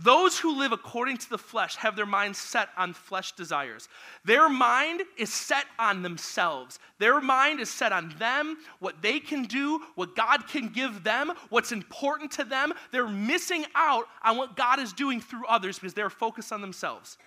Those 0.00 0.38
who 0.38 0.56
live 0.56 0.70
according 0.70 1.16
to 1.16 1.28
the 1.28 1.38
flesh 1.38 1.74
have 1.74 1.96
their 1.96 2.06
minds 2.06 2.38
set 2.38 2.68
on 2.76 2.92
flesh 2.92 3.32
desires. 3.32 3.88
Their 4.24 4.48
mind 4.48 5.02
is 5.16 5.32
set 5.32 5.64
on 5.76 6.02
themselves. 6.02 6.78
Their 7.00 7.20
mind 7.20 7.58
is 7.58 7.68
set 7.68 7.90
on 7.90 8.14
them, 8.16 8.58
what 8.78 9.02
they 9.02 9.18
can 9.18 9.42
do, 9.42 9.80
what 9.96 10.14
God 10.14 10.46
can 10.46 10.68
give 10.68 11.02
them, 11.02 11.32
what's 11.48 11.72
important 11.72 12.30
to 12.32 12.44
them. 12.44 12.72
They're 12.92 13.08
missing 13.08 13.64
out 13.74 14.04
on 14.22 14.36
what 14.36 14.56
God 14.56 14.78
is 14.78 14.92
doing 14.92 15.20
through 15.20 15.46
others 15.46 15.80
because 15.80 15.94
they're 15.94 16.10
focused 16.10 16.52
on 16.52 16.60
themselves. 16.60 17.18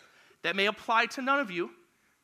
That 0.43 0.55
may 0.55 0.67
apply 0.67 1.07
to 1.07 1.21
none 1.21 1.41
of 1.41 1.51
you, 1.51 1.71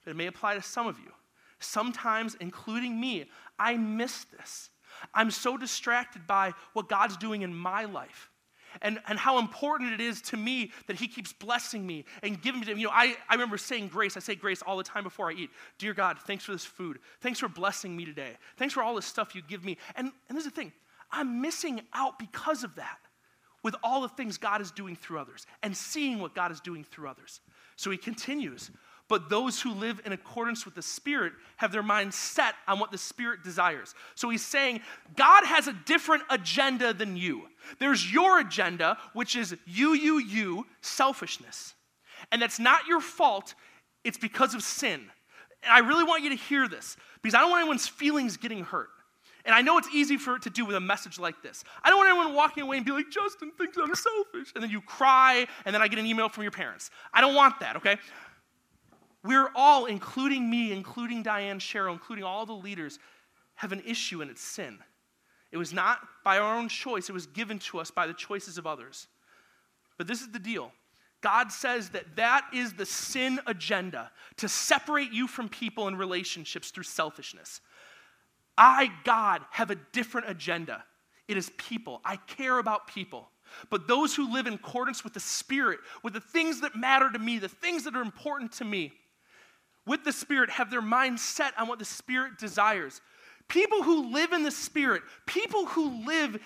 but 0.05 0.11
it 0.11 0.17
may 0.17 0.27
apply 0.27 0.55
to 0.55 0.61
some 0.61 0.87
of 0.87 0.97
you. 0.97 1.11
Sometimes, 1.59 2.37
including 2.39 2.97
me, 2.97 3.25
I 3.59 3.75
miss 3.75 4.23
this. 4.37 4.69
I'm 5.13 5.29
so 5.29 5.57
distracted 5.57 6.25
by 6.25 6.53
what 6.71 6.87
God's 6.87 7.17
doing 7.17 7.41
in 7.41 7.53
my 7.53 7.83
life 7.83 8.29
and, 8.81 8.99
and 9.07 9.17
how 9.17 9.39
important 9.39 9.93
it 9.93 10.01
is 10.01 10.21
to 10.23 10.37
me 10.37 10.71
that 10.87 10.97
he 10.97 11.07
keeps 11.07 11.33
blessing 11.33 11.85
me 11.85 12.05
and 12.23 12.41
giving 12.41 12.61
me. 12.61 12.67
You 12.67 12.87
know, 12.87 12.91
I, 12.93 13.15
I 13.29 13.33
remember 13.33 13.57
saying 13.57 13.89
grace. 13.89 14.17
I 14.17 14.19
say 14.19 14.35
grace 14.35 14.61
all 14.61 14.77
the 14.77 14.83
time 14.83 15.03
before 15.03 15.29
I 15.29 15.33
eat. 15.33 15.49
Dear 15.77 15.93
God, 15.93 16.17
thanks 16.19 16.43
for 16.43 16.51
this 16.51 16.65
food. 16.65 16.99
Thanks 17.21 17.39
for 17.39 17.47
blessing 17.47 17.95
me 17.95 18.05
today. 18.05 18.31
Thanks 18.57 18.73
for 18.73 18.83
all 18.83 18.95
this 18.95 19.05
stuff 19.05 19.35
you 19.35 19.41
give 19.41 19.63
me. 19.63 19.77
And, 19.95 20.11
and 20.29 20.37
this 20.37 20.45
is 20.45 20.51
the 20.51 20.55
thing 20.55 20.71
I'm 21.11 21.41
missing 21.41 21.81
out 21.93 22.19
because 22.19 22.63
of 22.63 22.75
that 22.75 22.99
with 23.63 23.75
all 23.83 24.01
the 24.01 24.09
things 24.09 24.37
God 24.37 24.61
is 24.61 24.71
doing 24.71 24.95
through 24.95 25.19
others 25.19 25.45
and 25.63 25.75
seeing 25.75 26.19
what 26.19 26.35
God 26.35 26.51
is 26.51 26.59
doing 26.59 26.83
through 26.83 27.09
others. 27.09 27.41
So 27.75 27.91
he 27.91 27.97
continues 27.97 28.71
but 29.09 29.29
those 29.29 29.61
who 29.61 29.73
live 29.73 30.01
in 30.05 30.11
accordance 30.11 30.65
with 30.65 30.75
the 30.75 30.81
Spirit 30.81 31.33
have 31.57 31.71
their 31.71 31.83
minds 31.83 32.15
set 32.15 32.55
on 32.67 32.79
what 32.79 32.91
the 32.91 32.97
Spirit 32.97 33.43
desires. 33.43 33.95
So 34.15 34.29
he's 34.29 34.45
saying 34.45 34.81
God 35.15 35.45
has 35.45 35.67
a 35.67 35.73
different 35.85 36.23
agenda 36.29 36.93
than 36.93 37.15
you. 37.15 37.43
There's 37.79 38.11
your 38.11 38.39
agenda, 38.39 38.97
which 39.13 39.35
is 39.35 39.55
you, 39.65 39.93
you, 39.93 40.19
you, 40.19 40.65
selfishness. 40.81 41.73
And 42.31 42.41
that's 42.41 42.59
not 42.59 42.87
your 42.87 43.01
fault, 43.01 43.53
it's 44.03 44.17
because 44.17 44.53
of 44.53 44.63
sin. 44.63 45.01
And 45.63 45.71
I 45.71 45.79
really 45.79 46.03
want 46.03 46.23
you 46.23 46.29
to 46.31 46.35
hear 46.35 46.67
this 46.67 46.97
because 47.21 47.35
I 47.35 47.39
don't 47.39 47.49
want 47.49 47.61
anyone's 47.61 47.87
feelings 47.87 48.37
getting 48.37 48.63
hurt. 48.63 48.89
And 49.47 49.55
I 49.55 49.61
know 49.61 49.77
it's 49.77 49.87
easy 49.93 50.17
for 50.17 50.35
it 50.35 50.41
to 50.41 50.49
do 50.49 50.65
with 50.65 50.75
a 50.75 50.81
message 50.81 51.17
like 51.17 51.41
this. 51.41 51.63
I 51.81 51.89
don't 51.89 51.97
want 51.99 52.09
anyone 52.09 52.35
walking 52.35 52.63
away 52.63 52.77
and 52.77 52.85
be 52.85 52.91
like, 52.91 53.09
Justin 53.09 53.51
thinks 53.57 53.77
I'm 53.77 53.95
selfish. 53.95 54.51
And 54.53 54.61
then 54.61 54.69
you 54.69 54.81
cry, 54.81 55.47
and 55.63 55.73
then 55.73 55.81
I 55.81 55.87
get 55.87 55.99
an 55.99 56.05
email 56.05 56.27
from 56.27 56.43
your 56.43 56.51
parents. 56.51 56.91
I 57.13 57.21
don't 57.21 57.33
want 57.33 57.61
that, 57.61 57.77
okay? 57.77 57.95
We're 59.23 59.49
all, 59.55 59.85
including 59.85 60.49
me, 60.49 60.71
including 60.71 61.23
Diane 61.23 61.59
Cheryl, 61.59 61.93
including 61.93 62.23
all 62.23 62.45
the 62.45 62.53
leaders, 62.53 62.99
have 63.55 63.71
an 63.71 63.81
issue, 63.85 64.21
and 64.21 64.29
it's 64.29 64.41
sin. 64.41 64.77
It 65.51 65.57
was 65.57 65.73
not 65.73 65.99
by 66.23 66.37
our 66.37 66.57
own 66.57 66.69
choice, 66.69 67.09
it 67.09 67.13
was 67.13 67.25
given 67.25 67.59
to 67.59 67.79
us 67.79 67.89
by 67.91 68.07
the 68.07 68.13
choices 68.13 68.57
of 68.57 68.67
others. 68.67 69.07
But 69.97 70.07
this 70.07 70.21
is 70.21 70.31
the 70.31 70.39
deal 70.39 70.71
God 71.21 71.51
says 71.51 71.89
that 71.89 72.15
that 72.15 72.45
is 72.53 72.73
the 72.73 72.85
sin 72.85 73.39
agenda 73.47 74.11
to 74.37 74.47
separate 74.47 75.11
you 75.11 75.27
from 75.27 75.49
people 75.49 75.87
and 75.87 75.97
relationships 75.97 76.69
through 76.69 76.83
selfishness. 76.83 77.61
I, 78.57 78.91
God, 79.03 79.41
have 79.51 79.71
a 79.71 79.75
different 79.93 80.29
agenda. 80.29 80.83
It 81.27 81.37
is 81.37 81.51
people. 81.57 82.01
I 82.05 82.17
care 82.17 82.59
about 82.59 82.87
people. 82.87 83.29
But 83.69 83.87
those 83.87 84.15
who 84.15 84.31
live 84.31 84.47
in 84.47 84.53
accordance 84.53 85.03
with 85.03 85.13
the 85.13 85.19
Spirit, 85.19 85.79
with 86.03 86.13
the 86.13 86.19
things 86.19 86.61
that 86.61 86.75
matter 86.75 87.11
to 87.11 87.19
me, 87.19 87.39
the 87.39 87.49
things 87.49 87.83
that 87.85 87.95
are 87.95 88.01
important 88.01 88.51
to 88.53 88.65
me, 88.65 88.93
with 89.87 90.03
the 90.03 90.11
Spirit, 90.11 90.49
have 90.49 90.69
their 90.69 90.81
mind 90.81 91.19
set 91.19 91.57
on 91.57 91.67
what 91.67 91.79
the 91.79 91.85
Spirit 91.85 92.37
desires. 92.37 93.01
People 93.47 93.83
who 93.83 94.13
live 94.13 94.33
in 94.33 94.43
the 94.43 94.51
Spirit, 94.51 95.01
people 95.25 95.65
who 95.65 96.05
live 96.05 96.37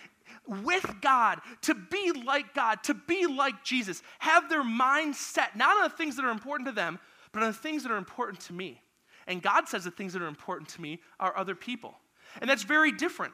with 0.48 0.96
God, 1.02 1.40
to 1.64 1.74
be 1.74 2.12
like 2.26 2.54
God, 2.54 2.84
to 2.84 2.94
be 2.94 3.26
like 3.26 3.64
Jesus, 3.64 4.02
have 4.20 4.50
their 4.50 4.64
mind 4.64 5.16
set 5.16 5.56
not 5.56 5.78
on 5.78 5.84
the 5.84 5.96
things 5.96 6.16
that 6.16 6.26
are 6.26 6.32
important 6.32 6.68
to 6.68 6.74
them, 6.74 7.00
but 7.32 7.44
on 7.44 7.50
the 7.50 7.58
things 7.58 7.84
that 7.84 7.92
are 7.92 7.98
important 7.98 8.40
to 8.42 8.54
me. 8.54 8.82
And 9.28 9.42
God 9.42 9.68
says 9.68 9.84
the 9.84 9.92
things 9.92 10.14
that 10.14 10.22
are 10.22 10.28
important 10.28 10.70
to 10.70 10.82
me 10.82 11.00
are 11.20 11.36
other 11.38 11.56
people. 11.56 11.96
And 12.40 12.50
that's 12.50 12.64
very 12.64 12.92
different. 12.92 13.34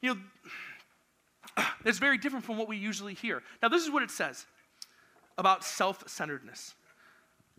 You 0.00 0.14
know, 0.14 1.64
that's 1.84 1.98
very 1.98 2.18
different 2.18 2.44
from 2.44 2.58
what 2.58 2.68
we 2.68 2.76
usually 2.76 3.14
hear. 3.14 3.42
Now, 3.62 3.68
this 3.68 3.82
is 3.82 3.90
what 3.90 4.02
it 4.02 4.10
says 4.10 4.46
about 5.38 5.64
self 5.64 6.08
centeredness. 6.08 6.74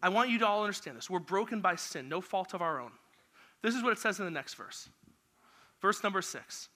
I 0.03 0.10
want 0.10 0.29
you 0.29 0.38
to 0.39 0.45
all 0.45 0.62
understand 0.62 0.98
this. 0.98 1.10
We're 1.10 1.19
broken 1.19 1.62
by 1.62 1.75
sin, 1.75 2.10
no 2.10 2.19
fault 2.19 2.53
of 2.53 2.62
our 2.62 2.81
own. 2.81 2.91
This 3.62 3.74
is 3.74 3.81
what 3.81 3.93
it 3.93 4.00
says 4.00 4.19
in 4.19 4.25
the 4.25 4.31
next 4.31 4.55
verse. 4.55 4.89
Verse 5.81 6.03
number 6.03 6.22
six. 6.22 6.67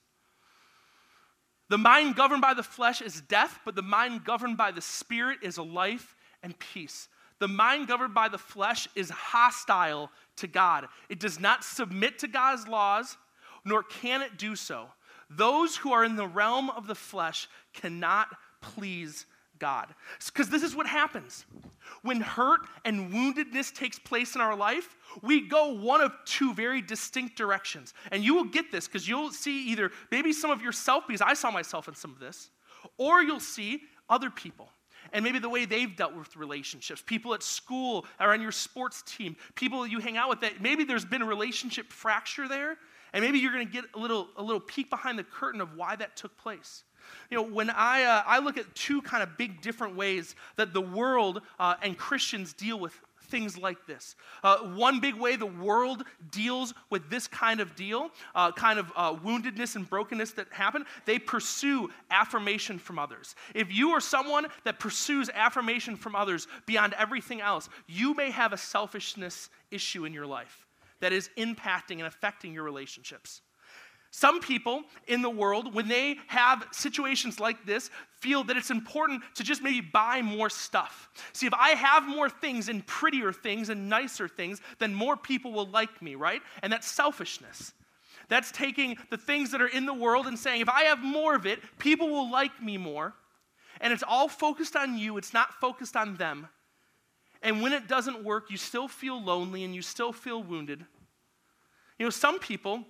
The 1.68 1.76
mind 1.76 2.16
governed 2.16 2.40
by 2.40 2.54
the 2.54 2.62
flesh 2.62 3.02
is 3.02 3.20
death, 3.20 3.60
but 3.66 3.74
the 3.74 3.82
mind 3.82 4.24
governed 4.24 4.56
by 4.56 4.70
the 4.70 4.80
spirit 4.80 5.40
is 5.42 5.58
life 5.58 6.16
and 6.42 6.58
peace. 6.58 7.08
The 7.38 7.48
mind 7.48 7.86
governed 7.86 8.14
by 8.14 8.28
the 8.28 8.38
flesh 8.38 8.88
is 8.94 9.10
hostile 9.10 10.10
to 10.36 10.46
God. 10.46 10.88
It 11.10 11.20
does 11.20 11.38
not 11.38 11.62
submit 11.62 12.18
to 12.20 12.28
God's 12.28 12.66
laws, 12.66 13.18
nor 13.62 13.82
can 13.82 14.22
it 14.22 14.38
do 14.38 14.56
so. 14.56 14.86
Those 15.28 15.76
who 15.76 15.92
are 15.92 16.04
in 16.04 16.16
the 16.16 16.26
realm 16.26 16.70
of 16.70 16.86
the 16.86 16.94
flesh 16.94 17.46
cannot 17.74 18.28
please 18.62 19.26
God. 19.58 19.88
Because 20.26 20.48
this 20.48 20.62
is 20.62 20.74
what 20.74 20.86
happens. 20.86 21.44
When 22.02 22.20
hurt 22.20 22.60
and 22.84 23.12
woundedness 23.12 23.74
takes 23.74 23.98
place 23.98 24.34
in 24.34 24.40
our 24.40 24.56
life, 24.56 24.96
we 25.22 25.48
go 25.48 25.72
one 25.72 26.00
of 26.00 26.12
two 26.24 26.54
very 26.54 26.82
distinct 26.82 27.36
directions. 27.36 27.94
And 28.12 28.22
you 28.22 28.34
will 28.34 28.44
get 28.44 28.70
this 28.70 28.86
because 28.86 29.08
you'll 29.08 29.30
see 29.32 29.70
either 29.70 29.90
maybe 30.10 30.32
some 30.32 30.50
of 30.50 30.62
yourself, 30.62 31.04
because 31.06 31.22
I 31.22 31.34
saw 31.34 31.50
myself 31.50 31.88
in 31.88 31.94
some 31.94 32.12
of 32.12 32.18
this, 32.18 32.50
or 32.96 33.22
you'll 33.22 33.40
see 33.40 33.82
other 34.08 34.30
people 34.30 34.68
and 35.12 35.24
maybe 35.24 35.38
the 35.38 35.48
way 35.48 35.64
they've 35.64 35.94
dealt 35.96 36.14
with 36.14 36.36
relationships, 36.36 37.02
people 37.04 37.34
at 37.34 37.42
school 37.42 38.06
or 38.20 38.32
on 38.32 38.40
your 38.42 38.52
sports 38.52 39.02
team, 39.02 39.36
people 39.54 39.86
you 39.86 40.00
hang 40.00 40.16
out 40.16 40.28
with 40.28 40.40
that 40.40 40.60
maybe 40.60 40.84
there's 40.84 41.04
been 41.04 41.22
a 41.22 41.26
relationship 41.26 41.90
fracture 41.92 42.48
there, 42.48 42.76
and 43.12 43.24
maybe 43.24 43.38
you're 43.38 43.52
to 43.52 43.64
get 43.64 43.84
a 43.94 43.98
little, 43.98 44.28
a 44.36 44.42
little 44.42 44.60
peek 44.60 44.90
behind 44.90 45.18
the 45.18 45.24
curtain 45.24 45.60
of 45.60 45.76
why 45.76 45.96
that 45.96 46.16
took 46.16 46.36
place. 46.36 46.84
You 47.30 47.36
know, 47.36 47.42
when 47.42 47.70
I, 47.70 48.02
uh, 48.04 48.22
I 48.26 48.38
look 48.38 48.56
at 48.56 48.74
two 48.74 49.02
kind 49.02 49.22
of 49.22 49.36
big 49.36 49.60
different 49.60 49.96
ways 49.96 50.34
that 50.56 50.72
the 50.72 50.80
world 50.80 51.42
uh, 51.58 51.74
and 51.82 51.96
Christians 51.96 52.52
deal 52.52 52.78
with 52.78 52.98
things 53.28 53.58
like 53.58 53.86
this. 53.86 54.16
Uh, 54.42 54.58
one 54.58 55.00
big 55.00 55.14
way 55.14 55.36
the 55.36 55.46
world 55.46 56.04
deals 56.30 56.74
with 56.90 57.08
this 57.10 57.26
kind 57.28 57.60
of 57.60 57.74
deal, 57.76 58.10
uh, 58.34 58.52
kind 58.52 58.78
of 58.78 58.92
uh, 58.96 59.14
woundedness 59.14 59.76
and 59.76 59.88
brokenness 59.88 60.32
that 60.32 60.46
happen, 60.50 60.84
they 61.04 61.18
pursue 61.18 61.90
affirmation 62.10 62.78
from 62.78 62.98
others. 62.98 63.34
If 63.54 63.72
you 63.72 63.90
are 63.90 64.00
someone 64.00 64.46
that 64.64 64.78
pursues 64.78 65.30
affirmation 65.34 65.96
from 65.96 66.16
others 66.16 66.48
beyond 66.66 66.94
everything 66.94 67.40
else, 67.40 67.68
you 67.86 68.14
may 68.14 68.30
have 68.30 68.52
a 68.52 68.58
selfishness 68.58 69.50
issue 69.70 70.04
in 70.04 70.12
your 70.12 70.26
life 70.26 70.66
that 71.00 71.12
is 71.12 71.30
impacting 71.36 71.98
and 71.98 72.06
affecting 72.06 72.52
your 72.52 72.64
relationships. 72.64 73.42
Some 74.18 74.40
people 74.40 74.82
in 75.06 75.22
the 75.22 75.30
world, 75.30 75.72
when 75.72 75.86
they 75.86 76.16
have 76.26 76.66
situations 76.72 77.38
like 77.38 77.64
this, 77.64 77.88
feel 78.18 78.42
that 78.42 78.56
it's 78.56 78.72
important 78.72 79.22
to 79.36 79.44
just 79.44 79.62
maybe 79.62 79.80
buy 79.80 80.22
more 80.22 80.50
stuff. 80.50 81.08
See, 81.32 81.46
if 81.46 81.54
I 81.54 81.68
have 81.70 82.02
more 82.02 82.28
things 82.28 82.68
and 82.68 82.84
prettier 82.84 83.32
things 83.32 83.68
and 83.68 83.88
nicer 83.88 84.26
things, 84.26 84.60
then 84.80 84.92
more 84.92 85.16
people 85.16 85.52
will 85.52 85.68
like 85.68 86.02
me, 86.02 86.16
right? 86.16 86.42
And 86.64 86.72
that's 86.72 86.88
selfishness. 86.90 87.72
That's 88.28 88.50
taking 88.50 88.96
the 89.10 89.16
things 89.16 89.52
that 89.52 89.62
are 89.62 89.68
in 89.68 89.86
the 89.86 89.94
world 89.94 90.26
and 90.26 90.36
saying, 90.36 90.62
if 90.62 90.68
I 90.68 90.82
have 90.82 90.98
more 90.98 91.36
of 91.36 91.46
it, 91.46 91.60
people 91.78 92.08
will 92.08 92.28
like 92.28 92.60
me 92.60 92.76
more. 92.76 93.14
And 93.80 93.92
it's 93.92 94.02
all 94.02 94.26
focused 94.26 94.74
on 94.74 94.98
you, 94.98 95.16
it's 95.16 95.32
not 95.32 95.54
focused 95.60 95.94
on 95.94 96.16
them. 96.16 96.48
And 97.40 97.62
when 97.62 97.72
it 97.72 97.86
doesn't 97.86 98.24
work, 98.24 98.50
you 98.50 98.56
still 98.56 98.88
feel 98.88 99.22
lonely 99.22 99.62
and 99.62 99.76
you 99.76 99.82
still 99.82 100.12
feel 100.12 100.42
wounded. 100.42 100.84
You 102.00 102.06
know, 102.06 102.10
some 102.10 102.40
people 102.40 102.84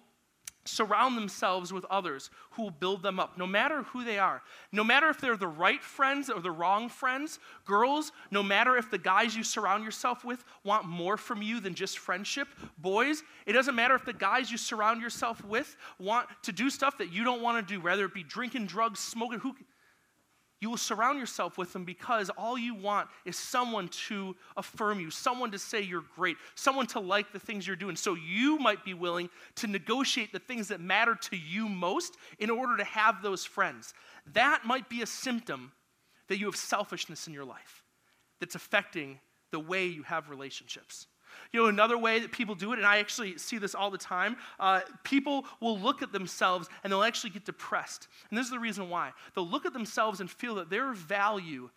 surround 0.69 1.17
themselves 1.17 1.73
with 1.73 1.85
others 1.87 2.31
who 2.51 2.63
will 2.63 2.71
build 2.71 3.03
them 3.03 3.19
up, 3.19 3.39
no 3.39 3.47
matter 3.47 3.83
who 3.85 4.05
they 4.05 4.19
are. 4.19 4.43
No 4.73 4.85
matter 4.85 5.09
if 5.09 5.21
they're 5.21 5.37
the 5.37 5.47
right 5.47 5.83
friends 5.83 6.31
or 6.31 6.41
the 6.41 6.51
wrong 6.51 6.89
friends. 6.89 7.39
Girls, 7.65 8.13
no 8.31 8.43
matter 8.43 8.77
if 8.77 8.91
the 8.91 8.99
guys 8.99 9.35
you 9.35 9.43
surround 9.43 9.85
yourself 9.85 10.25
with 10.25 10.45
want 10.65 10.87
more 10.87 11.17
from 11.17 11.43
you 11.43 11.61
than 11.61 11.75
just 11.75 11.99
friendship. 11.99 12.49
Boys, 12.79 13.23
it 13.47 13.53
doesn't 13.53 13.75
matter 13.75 13.95
if 13.95 14.05
the 14.05 14.13
guys 14.13 14.51
you 14.51 14.59
surround 14.59 15.01
yourself 15.01 15.45
with 15.45 15.77
want 15.99 16.29
to 16.43 16.53
do 16.53 16.71
stuff 16.71 16.99
that 16.99 17.13
you 17.13 17.25
don't 17.25 17.43
want 17.43 17.67
to 17.67 17.75
do, 17.75 17.81
whether 17.81 18.05
it 18.05 18.15
be 18.15 18.23
drinking, 18.23 18.67
drugs, 18.67 19.01
smoking. 19.01 19.41
Who, 19.41 19.55
you 20.61 20.69
will 20.69 20.77
surround 20.77 21.19
yourself 21.21 21.57
with 21.57 21.73
them 21.73 21.85
because 21.85 22.31
all 22.31 22.59
you 22.59 22.75
want 22.75 23.09
is 23.25 23.37
someone 23.37 23.89
to 23.89 24.35
affirm 24.57 24.99
you, 24.99 25.11
someone 25.11 25.53
to 25.53 25.59
say 25.59 25.81
you're 25.81 26.05
great, 26.17 26.37
someone 26.57 26.87
to 26.89 27.01
like 27.01 27.33
the 27.33 27.39
things 27.39 27.67
you're 27.67 27.77
doing. 27.77 27.95
So 27.95 28.15
you 28.15 28.59
might 28.59 28.85
be 28.85 28.95
willing 28.95 29.31
to 29.57 29.69
negotiate 29.69 30.33
the 30.33 30.41
things 30.41 30.69
that 30.69 30.81
matter 30.81 31.15
to 31.15 31.37
you 31.37 31.69
most 31.69 32.17
in 32.41 32.51
order 32.51 32.77
to 32.77 32.85
have 32.85 33.23
those 33.23 33.45
friends. 33.45 33.95
That 34.33 34.63
might 34.65 34.89
be 34.89 35.03
a 35.03 35.07
symptom 35.07 35.73
that 36.27 36.39
you 36.39 36.47
have 36.47 36.57
selfishness 36.57 37.29
in 37.29 37.33
your 37.33 37.45
life 37.45 37.85
that's 38.41 38.55
affecting 38.55 39.21
the 39.51 39.61
way 39.61 39.87
you 39.87 40.03
have 40.03 40.29
relationships. 40.29 41.07
You 41.53 41.63
know, 41.63 41.67
another 41.69 41.97
way 41.97 42.19
that 42.21 42.33
people 42.33 42.55
do 42.55 42.73
it, 42.73 42.79
and 42.79 42.87
I 42.87 42.99
actually 42.99 43.39
see 43.39 43.59
this 43.59 43.75
all 43.75 43.91
the 43.91 43.99
time, 43.99 44.37
uh, 44.61 44.81
people 45.05 45.47
will 45.61 45.79
look 45.79 46.03
at 46.03 46.13
themselves 46.13 46.69
and 46.83 46.93
they'll 46.93 47.03
actually 47.03 47.31
get 47.31 47.45
depressed. 47.45 48.09
And 48.31 48.39
this 48.39 48.45
is 48.47 48.53
the 48.53 48.59
reason 48.59 48.91
why. 48.91 49.13
They'll 49.35 49.49
look 49.49 49.67
at 49.67 49.73
themselves 49.73 50.21
and 50.21 50.31
feel 50.31 50.57
that 50.57 50.71
their 50.71 50.93
value 50.93 51.71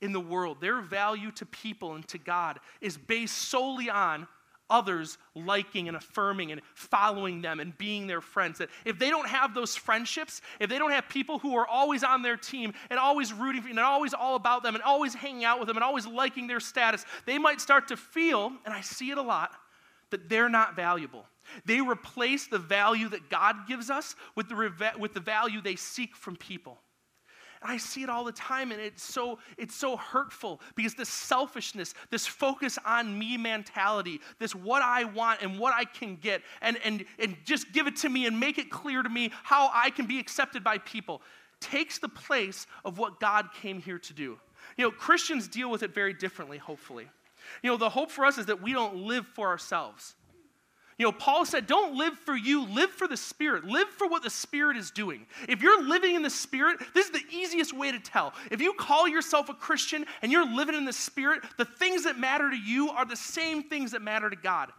in 0.00 0.12
the 0.12 0.20
world, 0.20 0.60
their 0.60 0.80
value 0.80 1.30
to 1.32 1.46
people 1.46 1.94
and 1.94 2.06
to 2.08 2.18
God 2.18 2.58
is 2.80 2.98
based 2.98 3.38
solely 3.38 3.88
on 3.88 4.26
others 4.70 5.18
liking 5.34 5.88
and 5.88 5.96
affirming 5.96 6.52
and 6.52 6.60
following 6.74 7.42
them 7.42 7.60
and 7.60 7.76
being 7.78 8.06
their 8.06 8.20
friends. 8.20 8.58
That 8.58 8.70
if 8.84 8.98
they 8.98 9.10
don't 9.10 9.28
have 9.28 9.54
those 9.54 9.76
friendships, 9.76 10.40
if 10.60 10.70
they 10.70 10.78
don't 10.78 10.90
have 10.92 11.08
people 11.08 11.38
who 11.38 11.56
are 11.56 11.66
always 11.66 12.04
on 12.04 12.22
their 12.22 12.36
team 12.36 12.72
and 12.90 12.98
always 12.98 13.32
rooting 13.32 13.62
for 13.62 13.68
and 13.68 13.78
always 13.78 14.14
all 14.14 14.36
about 14.36 14.62
them 14.62 14.74
and 14.74 14.82
always 14.82 15.14
hanging 15.14 15.44
out 15.44 15.58
with 15.58 15.68
them 15.68 15.76
and 15.76 15.84
always 15.84 16.06
liking 16.06 16.46
their 16.46 16.60
status, 16.60 17.04
they 17.26 17.38
might 17.38 17.60
start 17.60 17.88
to 17.88 17.96
feel, 17.96 18.52
and 18.64 18.74
I 18.74 18.80
see 18.80 19.10
it 19.10 19.18
a 19.18 19.22
lot, 19.22 19.52
that 20.10 20.28
they're 20.28 20.48
not 20.48 20.76
valuable. 20.76 21.26
They 21.64 21.80
replace 21.80 22.46
the 22.46 22.58
value 22.58 23.08
that 23.08 23.28
God 23.28 23.66
gives 23.66 23.90
us 23.90 24.14
with 24.36 24.48
the, 24.48 24.92
with 24.98 25.12
the 25.12 25.20
value 25.20 25.60
they 25.60 25.76
seek 25.76 26.16
from 26.16 26.36
people. 26.36 26.78
I 27.64 27.76
see 27.76 28.02
it 28.02 28.08
all 28.08 28.24
the 28.24 28.32
time, 28.32 28.72
and 28.72 28.80
it's 28.80 29.02
so, 29.02 29.38
it's 29.56 29.74
so 29.74 29.96
hurtful 29.96 30.60
because 30.74 30.94
this 30.94 31.08
selfishness, 31.08 31.94
this 32.10 32.26
focus 32.26 32.78
on 32.84 33.18
me 33.18 33.36
mentality, 33.36 34.20
this 34.38 34.54
what 34.54 34.82
I 34.82 35.04
want 35.04 35.42
and 35.42 35.58
what 35.58 35.74
I 35.74 35.84
can 35.84 36.16
get, 36.16 36.42
and, 36.60 36.78
and, 36.84 37.04
and 37.18 37.36
just 37.44 37.72
give 37.72 37.86
it 37.86 37.96
to 37.96 38.08
me 38.08 38.26
and 38.26 38.38
make 38.38 38.58
it 38.58 38.70
clear 38.70 39.02
to 39.02 39.08
me 39.08 39.30
how 39.42 39.70
I 39.72 39.90
can 39.90 40.06
be 40.06 40.18
accepted 40.18 40.64
by 40.64 40.78
people, 40.78 41.22
takes 41.60 41.98
the 41.98 42.08
place 42.08 42.66
of 42.84 42.98
what 42.98 43.20
God 43.20 43.48
came 43.60 43.80
here 43.80 43.98
to 43.98 44.12
do. 44.12 44.38
You 44.76 44.84
know, 44.84 44.90
Christians 44.90 45.48
deal 45.48 45.70
with 45.70 45.82
it 45.82 45.94
very 45.94 46.12
differently, 46.12 46.58
hopefully. 46.58 47.08
You 47.62 47.70
know, 47.70 47.76
the 47.76 47.90
hope 47.90 48.10
for 48.10 48.24
us 48.24 48.38
is 48.38 48.46
that 48.46 48.62
we 48.62 48.72
don't 48.72 48.96
live 48.96 49.26
for 49.26 49.48
ourselves. 49.48 50.14
You 51.02 51.08
know, 51.08 51.12
Paul 51.12 51.44
said, 51.44 51.66
don't 51.66 51.96
live 51.96 52.16
for 52.16 52.36
you, 52.36 52.64
live 52.66 52.90
for 52.90 53.08
the 53.08 53.16
Spirit. 53.16 53.64
Live 53.64 53.88
for 53.88 54.06
what 54.08 54.22
the 54.22 54.30
Spirit 54.30 54.76
is 54.76 54.92
doing. 54.92 55.26
If 55.48 55.60
you're 55.60 55.82
living 55.82 56.14
in 56.14 56.22
the 56.22 56.30
Spirit, 56.30 56.78
this 56.94 57.06
is 57.06 57.12
the 57.12 57.24
easiest 57.30 57.72
way 57.72 57.90
to 57.90 57.98
tell. 57.98 58.32
If 58.50 58.60
you 58.60 58.72
call 58.72 59.08
yourself 59.08 59.48
a 59.48 59.54
Christian 59.54 60.06
and 60.22 60.32
you're 60.32 60.46
living 60.46 60.74
in 60.74 60.84
the 60.84 60.92
Spirit, 60.92 61.42
the 61.58 61.64
things 61.64 62.04
that 62.04 62.18
matter 62.18 62.48
to 62.48 62.56
you 62.56 62.90
are 62.90 63.04
the 63.04 63.16
same 63.16 63.64
things 63.64 63.90
that 63.90 64.02
matter 64.02 64.30
to 64.30 64.36
God 64.36 64.70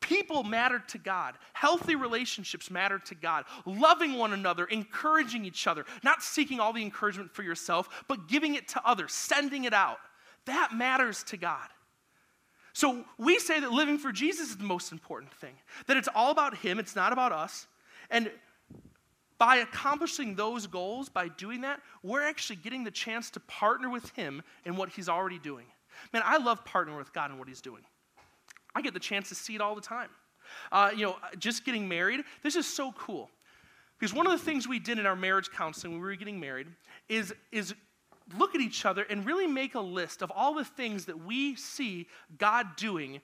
People 0.00 0.42
matter 0.42 0.82
to 0.88 0.98
God. 0.98 1.36
Healthy 1.52 1.94
relationships 1.94 2.70
matter 2.70 2.98
to 2.98 3.14
God. 3.14 3.44
Loving 3.66 4.14
one 4.14 4.32
another, 4.32 4.64
encouraging 4.64 5.44
each 5.44 5.66
other, 5.66 5.84
not 6.02 6.22
seeking 6.22 6.58
all 6.58 6.72
the 6.72 6.82
encouragement 6.82 7.32
for 7.32 7.42
yourself, 7.42 8.04
but 8.08 8.26
giving 8.26 8.54
it 8.54 8.66
to 8.68 8.82
others, 8.84 9.12
sending 9.12 9.64
it 9.64 9.74
out. 9.74 9.98
That 10.46 10.70
matters 10.74 11.22
to 11.24 11.36
God. 11.36 11.68
So 12.72 13.04
we 13.18 13.38
say 13.38 13.60
that 13.60 13.72
living 13.72 13.98
for 13.98 14.12
Jesus 14.12 14.50
is 14.50 14.56
the 14.56 14.64
most 14.64 14.92
important 14.92 15.32
thing, 15.34 15.54
that 15.86 15.96
it's 15.96 16.08
all 16.14 16.30
about 16.30 16.56
Him, 16.56 16.78
it's 16.78 16.96
not 16.96 17.12
about 17.12 17.32
us. 17.32 17.66
And 18.10 18.30
by 19.38 19.56
accomplishing 19.56 20.34
those 20.34 20.66
goals, 20.66 21.08
by 21.08 21.28
doing 21.28 21.62
that, 21.62 21.80
we're 22.02 22.22
actually 22.22 22.56
getting 22.56 22.84
the 22.84 22.90
chance 22.90 23.30
to 23.30 23.40
partner 23.40 23.88
with 23.88 24.10
Him 24.10 24.42
in 24.64 24.76
what 24.76 24.90
He's 24.90 25.08
already 25.08 25.38
doing. 25.38 25.66
Man, 26.12 26.22
I 26.24 26.38
love 26.38 26.64
partnering 26.64 26.98
with 26.98 27.12
God 27.12 27.30
in 27.30 27.38
what 27.38 27.48
He's 27.48 27.60
doing. 27.60 27.82
I 28.74 28.82
get 28.82 28.94
the 28.94 29.00
chance 29.00 29.28
to 29.30 29.34
see 29.34 29.54
it 29.54 29.60
all 29.60 29.74
the 29.74 29.80
time. 29.80 30.10
Uh, 30.70 30.90
you 30.94 31.06
know, 31.06 31.16
just 31.38 31.64
getting 31.64 31.88
married, 31.88 32.20
this 32.42 32.56
is 32.56 32.66
so 32.66 32.92
cool. 32.92 33.30
Because 33.98 34.14
one 34.14 34.26
of 34.26 34.32
the 34.32 34.44
things 34.44 34.66
we 34.66 34.78
did 34.78 34.98
in 34.98 35.06
our 35.06 35.16
marriage 35.16 35.50
counseling 35.50 35.92
when 35.92 36.00
we 36.00 36.06
were 36.06 36.16
getting 36.16 36.40
married 36.40 36.68
is, 37.08 37.34
is 37.52 37.74
look 38.38 38.54
at 38.54 38.60
each 38.60 38.84
other 38.84 39.02
and 39.02 39.26
really 39.26 39.46
make 39.46 39.74
a 39.74 39.80
list 39.80 40.22
of 40.22 40.30
all 40.30 40.54
the 40.54 40.64
things 40.64 41.06
that 41.06 41.24
we 41.24 41.56
see 41.56 42.06
God 42.38 42.76
doing 42.76 43.20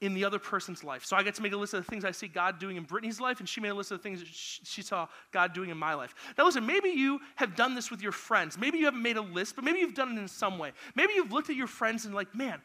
in 0.00 0.12
the 0.12 0.24
other 0.24 0.38
person's 0.38 0.84
life. 0.84 1.04
So 1.04 1.16
I 1.16 1.22
get 1.22 1.34
to 1.36 1.42
make 1.42 1.52
a 1.52 1.56
list 1.56 1.72
of 1.72 1.84
the 1.84 1.90
things 1.90 2.04
I 2.04 2.10
see 2.10 2.28
God 2.28 2.58
doing 2.58 2.76
in 2.76 2.82
Brittany's 2.82 3.20
life, 3.20 3.40
and 3.40 3.48
she 3.48 3.60
made 3.60 3.70
a 3.70 3.74
list 3.74 3.90
of 3.90 3.98
the 3.98 4.02
things 4.02 4.20
that 4.20 4.28
she 4.28 4.82
saw 4.82 5.06
God 5.32 5.54
doing 5.54 5.70
in 5.70 5.78
my 5.78 5.94
life. 5.94 6.14
Now, 6.36 6.44
listen, 6.44 6.66
maybe 6.66 6.90
you 6.90 7.20
have 7.36 7.56
done 7.56 7.74
this 7.74 7.90
with 7.90 8.02
your 8.02 8.12
friends. 8.12 8.58
Maybe 8.58 8.78
you 8.78 8.84
haven't 8.84 9.02
made 9.02 9.16
a 9.16 9.22
list, 9.22 9.54
but 9.56 9.64
maybe 9.64 9.78
you've 9.78 9.94
done 9.94 10.16
it 10.16 10.20
in 10.20 10.28
some 10.28 10.58
way. 10.58 10.72
Maybe 10.94 11.14
you've 11.14 11.32
looked 11.32 11.48
at 11.48 11.56
your 11.56 11.68
friends 11.68 12.04
and, 12.04 12.14
like, 12.14 12.34
man, 12.34 12.60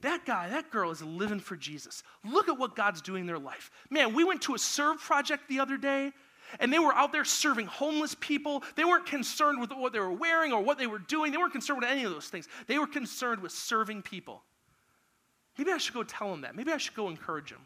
that 0.00 0.26
guy, 0.26 0.48
that 0.48 0.70
girl 0.70 0.90
is 0.90 1.02
living 1.02 1.38
for 1.38 1.54
Jesus. 1.54 2.02
Look 2.24 2.48
at 2.48 2.58
what 2.58 2.74
God's 2.74 3.00
doing 3.00 3.20
in 3.20 3.26
their 3.26 3.38
life. 3.38 3.70
Man, 3.88 4.14
we 4.14 4.24
went 4.24 4.42
to 4.42 4.54
a 4.54 4.58
serve 4.58 4.98
project 4.98 5.48
the 5.48 5.60
other 5.60 5.76
day, 5.76 6.10
and 6.60 6.72
they 6.72 6.78
were 6.78 6.94
out 6.94 7.12
there 7.12 7.24
serving 7.24 7.66
homeless 7.66 8.14
people. 8.18 8.62
They 8.76 8.84
weren't 8.84 9.06
concerned 9.06 9.60
with 9.60 9.70
what 9.72 9.92
they 9.92 10.00
were 10.00 10.12
wearing 10.12 10.52
or 10.52 10.62
what 10.62 10.78
they 10.78 10.86
were 10.86 10.98
doing. 10.98 11.32
They 11.32 11.38
weren't 11.38 11.52
concerned 11.52 11.80
with 11.80 11.90
any 11.90 12.04
of 12.04 12.12
those 12.12 12.28
things. 12.28 12.48
They 12.66 12.78
were 12.78 12.86
concerned 12.86 13.40
with 13.40 13.52
serving 13.52 14.02
people. 14.02 14.42
Maybe 15.58 15.72
I 15.72 15.78
should 15.78 15.94
go 15.94 16.02
tell 16.02 16.30
them 16.30 16.42
that. 16.42 16.56
Maybe 16.56 16.72
I 16.72 16.78
should 16.78 16.94
go 16.94 17.08
encourage 17.08 17.50
them. 17.50 17.60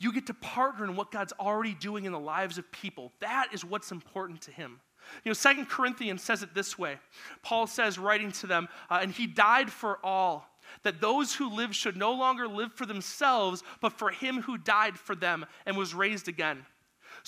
You 0.00 0.12
get 0.12 0.26
to 0.26 0.34
partner 0.34 0.84
in 0.84 0.94
what 0.96 1.10
God's 1.10 1.32
already 1.40 1.74
doing 1.74 2.04
in 2.04 2.12
the 2.12 2.20
lives 2.20 2.58
of 2.58 2.70
people. 2.70 3.12
That 3.20 3.48
is 3.52 3.64
what's 3.64 3.90
important 3.90 4.42
to 4.42 4.52
Him. 4.52 4.80
You 5.24 5.30
know, 5.30 5.34
Second 5.34 5.68
Corinthians 5.68 6.22
says 6.22 6.42
it 6.42 6.54
this 6.54 6.78
way. 6.78 6.98
Paul 7.42 7.66
says, 7.66 7.98
writing 7.98 8.30
to 8.32 8.46
them, 8.46 8.68
uh, 8.90 8.98
and 9.02 9.10
He 9.10 9.26
died 9.26 9.70
for 9.70 9.98
all 10.04 10.46
that 10.82 11.00
those 11.00 11.34
who 11.34 11.50
live 11.50 11.74
should 11.74 11.96
no 11.96 12.12
longer 12.12 12.46
live 12.46 12.72
for 12.72 12.86
themselves, 12.86 13.62
but 13.80 13.92
for 13.92 14.10
him 14.10 14.42
who 14.42 14.58
died 14.58 14.98
for 14.98 15.14
them 15.14 15.46
and 15.66 15.76
was 15.76 15.94
raised 15.94 16.28
again. 16.28 16.64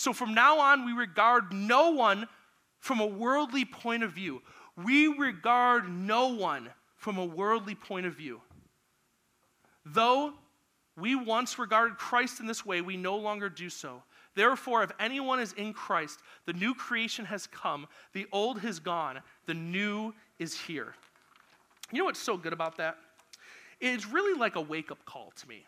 So 0.00 0.14
from 0.14 0.32
now 0.32 0.60
on, 0.60 0.86
we 0.86 0.92
regard 0.92 1.52
no 1.52 1.90
one 1.90 2.26
from 2.78 3.00
a 3.00 3.06
worldly 3.06 3.66
point 3.66 4.02
of 4.02 4.12
view. 4.12 4.40
We 4.74 5.08
regard 5.08 5.90
no 5.90 6.28
one 6.28 6.70
from 6.96 7.18
a 7.18 7.24
worldly 7.26 7.74
point 7.74 8.06
of 8.06 8.14
view. 8.14 8.40
Though 9.84 10.32
we 10.96 11.16
once 11.16 11.58
regarded 11.58 11.98
Christ 11.98 12.40
in 12.40 12.46
this 12.46 12.64
way, 12.64 12.80
we 12.80 12.96
no 12.96 13.18
longer 13.18 13.50
do 13.50 13.68
so. 13.68 14.02
Therefore, 14.34 14.82
if 14.82 14.90
anyone 14.98 15.38
is 15.38 15.52
in 15.52 15.74
Christ, 15.74 16.20
the 16.46 16.54
new 16.54 16.72
creation 16.72 17.26
has 17.26 17.46
come, 17.46 17.86
the 18.14 18.26
old 18.32 18.60
has 18.60 18.80
gone, 18.80 19.20
the 19.44 19.52
new 19.52 20.14
is 20.38 20.58
here. 20.58 20.94
You 21.92 21.98
know 21.98 22.06
what's 22.06 22.18
so 22.18 22.38
good 22.38 22.54
about 22.54 22.78
that? 22.78 22.96
It's 23.80 24.06
really 24.06 24.38
like 24.38 24.56
a 24.56 24.62
wake 24.62 24.90
up 24.90 25.04
call 25.04 25.30
to 25.36 25.46
me. 25.46 25.66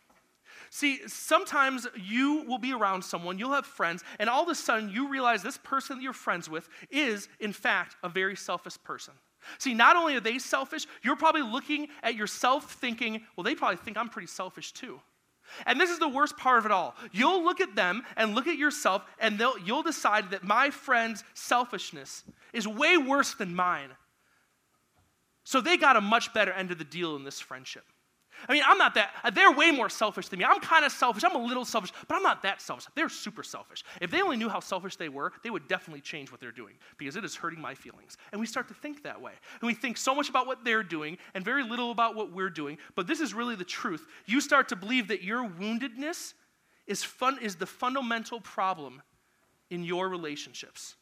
See, 0.74 1.06
sometimes 1.06 1.86
you 1.96 2.44
will 2.48 2.56
be 2.56 2.72
around 2.72 3.02
someone, 3.02 3.38
you'll 3.38 3.52
have 3.52 3.66
friends, 3.66 4.02
and 4.18 4.30
all 4.30 4.42
of 4.42 4.48
a 4.48 4.54
sudden 4.54 4.88
you 4.88 5.06
realize 5.06 5.42
this 5.42 5.58
person 5.58 5.98
that 5.98 6.02
you're 6.02 6.14
friends 6.14 6.48
with 6.48 6.66
is, 6.90 7.28
in 7.40 7.52
fact, 7.52 7.96
a 8.02 8.08
very 8.08 8.34
selfish 8.34 8.82
person. 8.82 9.12
See, 9.58 9.74
not 9.74 9.96
only 9.96 10.16
are 10.16 10.20
they 10.20 10.38
selfish, 10.38 10.86
you're 11.02 11.14
probably 11.14 11.42
looking 11.42 11.88
at 12.02 12.14
yourself 12.14 12.72
thinking, 12.72 13.20
well, 13.36 13.44
they 13.44 13.54
probably 13.54 13.76
think 13.76 13.98
I'm 13.98 14.08
pretty 14.08 14.28
selfish 14.28 14.72
too. 14.72 14.98
And 15.66 15.78
this 15.78 15.90
is 15.90 15.98
the 15.98 16.08
worst 16.08 16.38
part 16.38 16.60
of 16.60 16.64
it 16.64 16.72
all. 16.72 16.96
You'll 17.12 17.44
look 17.44 17.60
at 17.60 17.74
them 17.74 18.02
and 18.16 18.34
look 18.34 18.46
at 18.46 18.56
yourself, 18.56 19.02
and 19.18 19.38
you'll 19.66 19.82
decide 19.82 20.30
that 20.30 20.42
my 20.42 20.70
friend's 20.70 21.22
selfishness 21.34 22.24
is 22.54 22.66
way 22.66 22.96
worse 22.96 23.34
than 23.34 23.54
mine. 23.54 23.90
So 25.44 25.60
they 25.60 25.76
got 25.76 25.96
a 25.96 26.00
much 26.00 26.32
better 26.32 26.52
end 26.52 26.70
of 26.70 26.78
the 26.78 26.84
deal 26.84 27.14
in 27.14 27.24
this 27.24 27.40
friendship. 27.40 27.84
I 28.48 28.52
mean, 28.52 28.62
I'm 28.66 28.78
not 28.78 28.94
that, 28.94 29.10
uh, 29.24 29.30
they're 29.30 29.52
way 29.52 29.70
more 29.70 29.88
selfish 29.88 30.28
than 30.28 30.38
me. 30.38 30.44
I'm 30.44 30.60
kind 30.60 30.84
of 30.84 30.92
selfish. 30.92 31.24
I'm 31.24 31.34
a 31.34 31.42
little 31.42 31.64
selfish, 31.64 31.92
but 32.08 32.16
I'm 32.16 32.22
not 32.22 32.42
that 32.42 32.60
selfish. 32.60 32.86
They're 32.94 33.08
super 33.08 33.42
selfish. 33.42 33.84
If 34.00 34.10
they 34.10 34.22
only 34.22 34.36
knew 34.36 34.48
how 34.48 34.60
selfish 34.60 34.96
they 34.96 35.08
were, 35.08 35.32
they 35.42 35.50
would 35.50 35.68
definitely 35.68 36.00
change 36.00 36.30
what 36.30 36.40
they're 36.40 36.50
doing 36.50 36.74
because 36.98 37.16
it 37.16 37.24
is 37.24 37.36
hurting 37.36 37.60
my 37.60 37.74
feelings. 37.74 38.16
And 38.32 38.40
we 38.40 38.46
start 38.46 38.68
to 38.68 38.74
think 38.74 39.02
that 39.02 39.20
way. 39.20 39.32
And 39.60 39.66
we 39.66 39.74
think 39.74 39.96
so 39.96 40.14
much 40.14 40.28
about 40.28 40.46
what 40.46 40.64
they're 40.64 40.82
doing 40.82 41.18
and 41.34 41.44
very 41.44 41.62
little 41.62 41.90
about 41.90 42.14
what 42.14 42.32
we're 42.32 42.50
doing. 42.50 42.78
But 42.94 43.06
this 43.06 43.20
is 43.20 43.34
really 43.34 43.56
the 43.56 43.64
truth. 43.64 44.06
You 44.26 44.40
start 44.40 44.68
to 44.70 44.76
believe 44.76 45.08
that 45.08 45.22
your 45.22 45.48
woundedness 45.48 46.34
is, 46.86 47.04
fun, 47.04 47.38
is 47.40 47.56
the 47.56 47.66
fundamental 47.66 48.40
problem 48.40 49.02
in 49.70 49.84
your 49.84 50.08
relationships. 50.08 50.96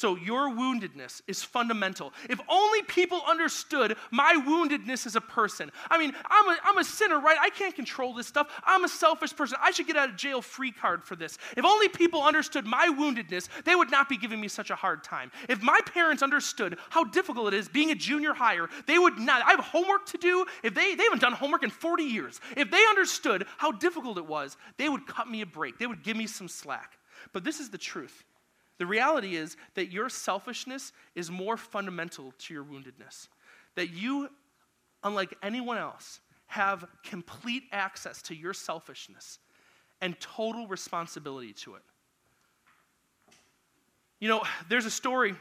So, 0.00 0.16
your 0.16 0.48
woundedness 0.48 1.20
is 1.26 1.42
fundamental. 1.42 2.14
If 2.30 2.40
only 2.48 2.80
people 2.84 3.20
understood 3.28 3.98
my 4.10 4.34
woundedness 4.48 5.04
as 5.04 5.14
a 5.14 5.20
person. 5.20 5.70
I 5.90 5.98
mean, 5.98 6.14
I'm 6.24 6.48
a, 6.48 6.56
I'm 6.64 6.78
a 6.78 6.84
sinner, 6.84 7.20
right? 7.20 7.36
I 7.38 7.50
can't 7.50 7.76
control 7.76 8.14
this 8.14 8.26
stuff. 8.26 8.46
I'm 8.64 8.84
a 8.84 8.88
selfish 8.88 9.36
person. 9.36 9.58
I 9.60 9.72
should 9.72 9.86
get 9.86 9.98
out 9.98 10.08
of 10.08 10.16
jail 10.16 10.40
free 10.40 10.72
card 10.72 11.04
for 11.04 11.16
this. 11.16 11.36
If 11.54 11.66
only 11.66 11.90
people 11.90 12.22
understood 12.22 12.64
my 12.64 12.88
woundedness, 12.88 13.50
they 13.66 13.74
would 13.74 13.90
not 13.90 14.08
be 14.08 14.16
giving 14.16 14.40
me 14.40 14.48
such 14.48 14.70
a 14.70 14.74
hard 14.74 15.04
time. 15.04 15.30
If 15.50 15.60
my 15.60 15.80
parents 15.84 16.22
understood 16.22 16.78
how 16.88 17.04
difficult 17.04 17.52
it 17.52 17.58
is 17.58 17.68
being 17.68 17.90
a 17.90 17.94
junior 17.94 18.32
hire, 18.32 18.70
they 18.86 18.98
would 18.98 19.18
not. 19.18 19.42
I 19.44 19.50
have 19.50 19.60
homework 19.60 20.06
to 20.06 20.16
do. 20.16 20.46
If 20.62 20.72
they, 20.72 20.94
they 20.94 21.02
haven't 21.02 21.20
done 21.20 21.34
homework 21.34 21.62
in 21.62 21.68
40 21.68 22.04
years, 22.04 22.40
if 22.56 22.70
they 22.70 22.82
understood 22.88 23.44
how 23.58 23.72
difficult 23.72 24.16
it 24.16 24.24
was, 24.24 24.56
they 24.78 24.88
would 24.88 25.06
cut 25.06 25.28
me 25.28 25.42
a 25.42 25.46
break. 25.46 25.78
They 25.78 25.86
would 25.86 26.02
give 26.02 26.16
me 26.16 26.26
some 26.26 26.48
slack. 26.48 26.96
But 27.34 27.44
this 27.44 27.60
is 27.60 27.68
the 27.68 27.76
truth. 27.76 28.24
The 28.80 28.86
reality 28.86 29.36
is 29.36 29.58
that 29.74 29.92
your 29.92 30.08
selfishness 30.08 30.94
is 31.14 31.30
more 31.30 31.58
fundamental 31.58 32.32
to 32.38 32.54
your 32.54 32.64
woundedness. 32.64 33.28
That 33.74 33.90
you, 33.90 34.30
unlike 35.04 35.36
anyone 35.42 35.76
else, 35.76 36.20
have 36.46 36.86
complete 37.04 37.64
access 37.72 38.22
to 38.22 38.34
your 38.34 38.54
selfishness 38.54 39.38
and 40.00 40.18
total 40.18 40.66
responsibility 40.66 41.52
to 41.52 41.74
it. 41.74 41.82
You 44.18 44.30
know, 44.30 44.44
there's 44.70 44.86
a 44.86 44.90
story 44.90 45.34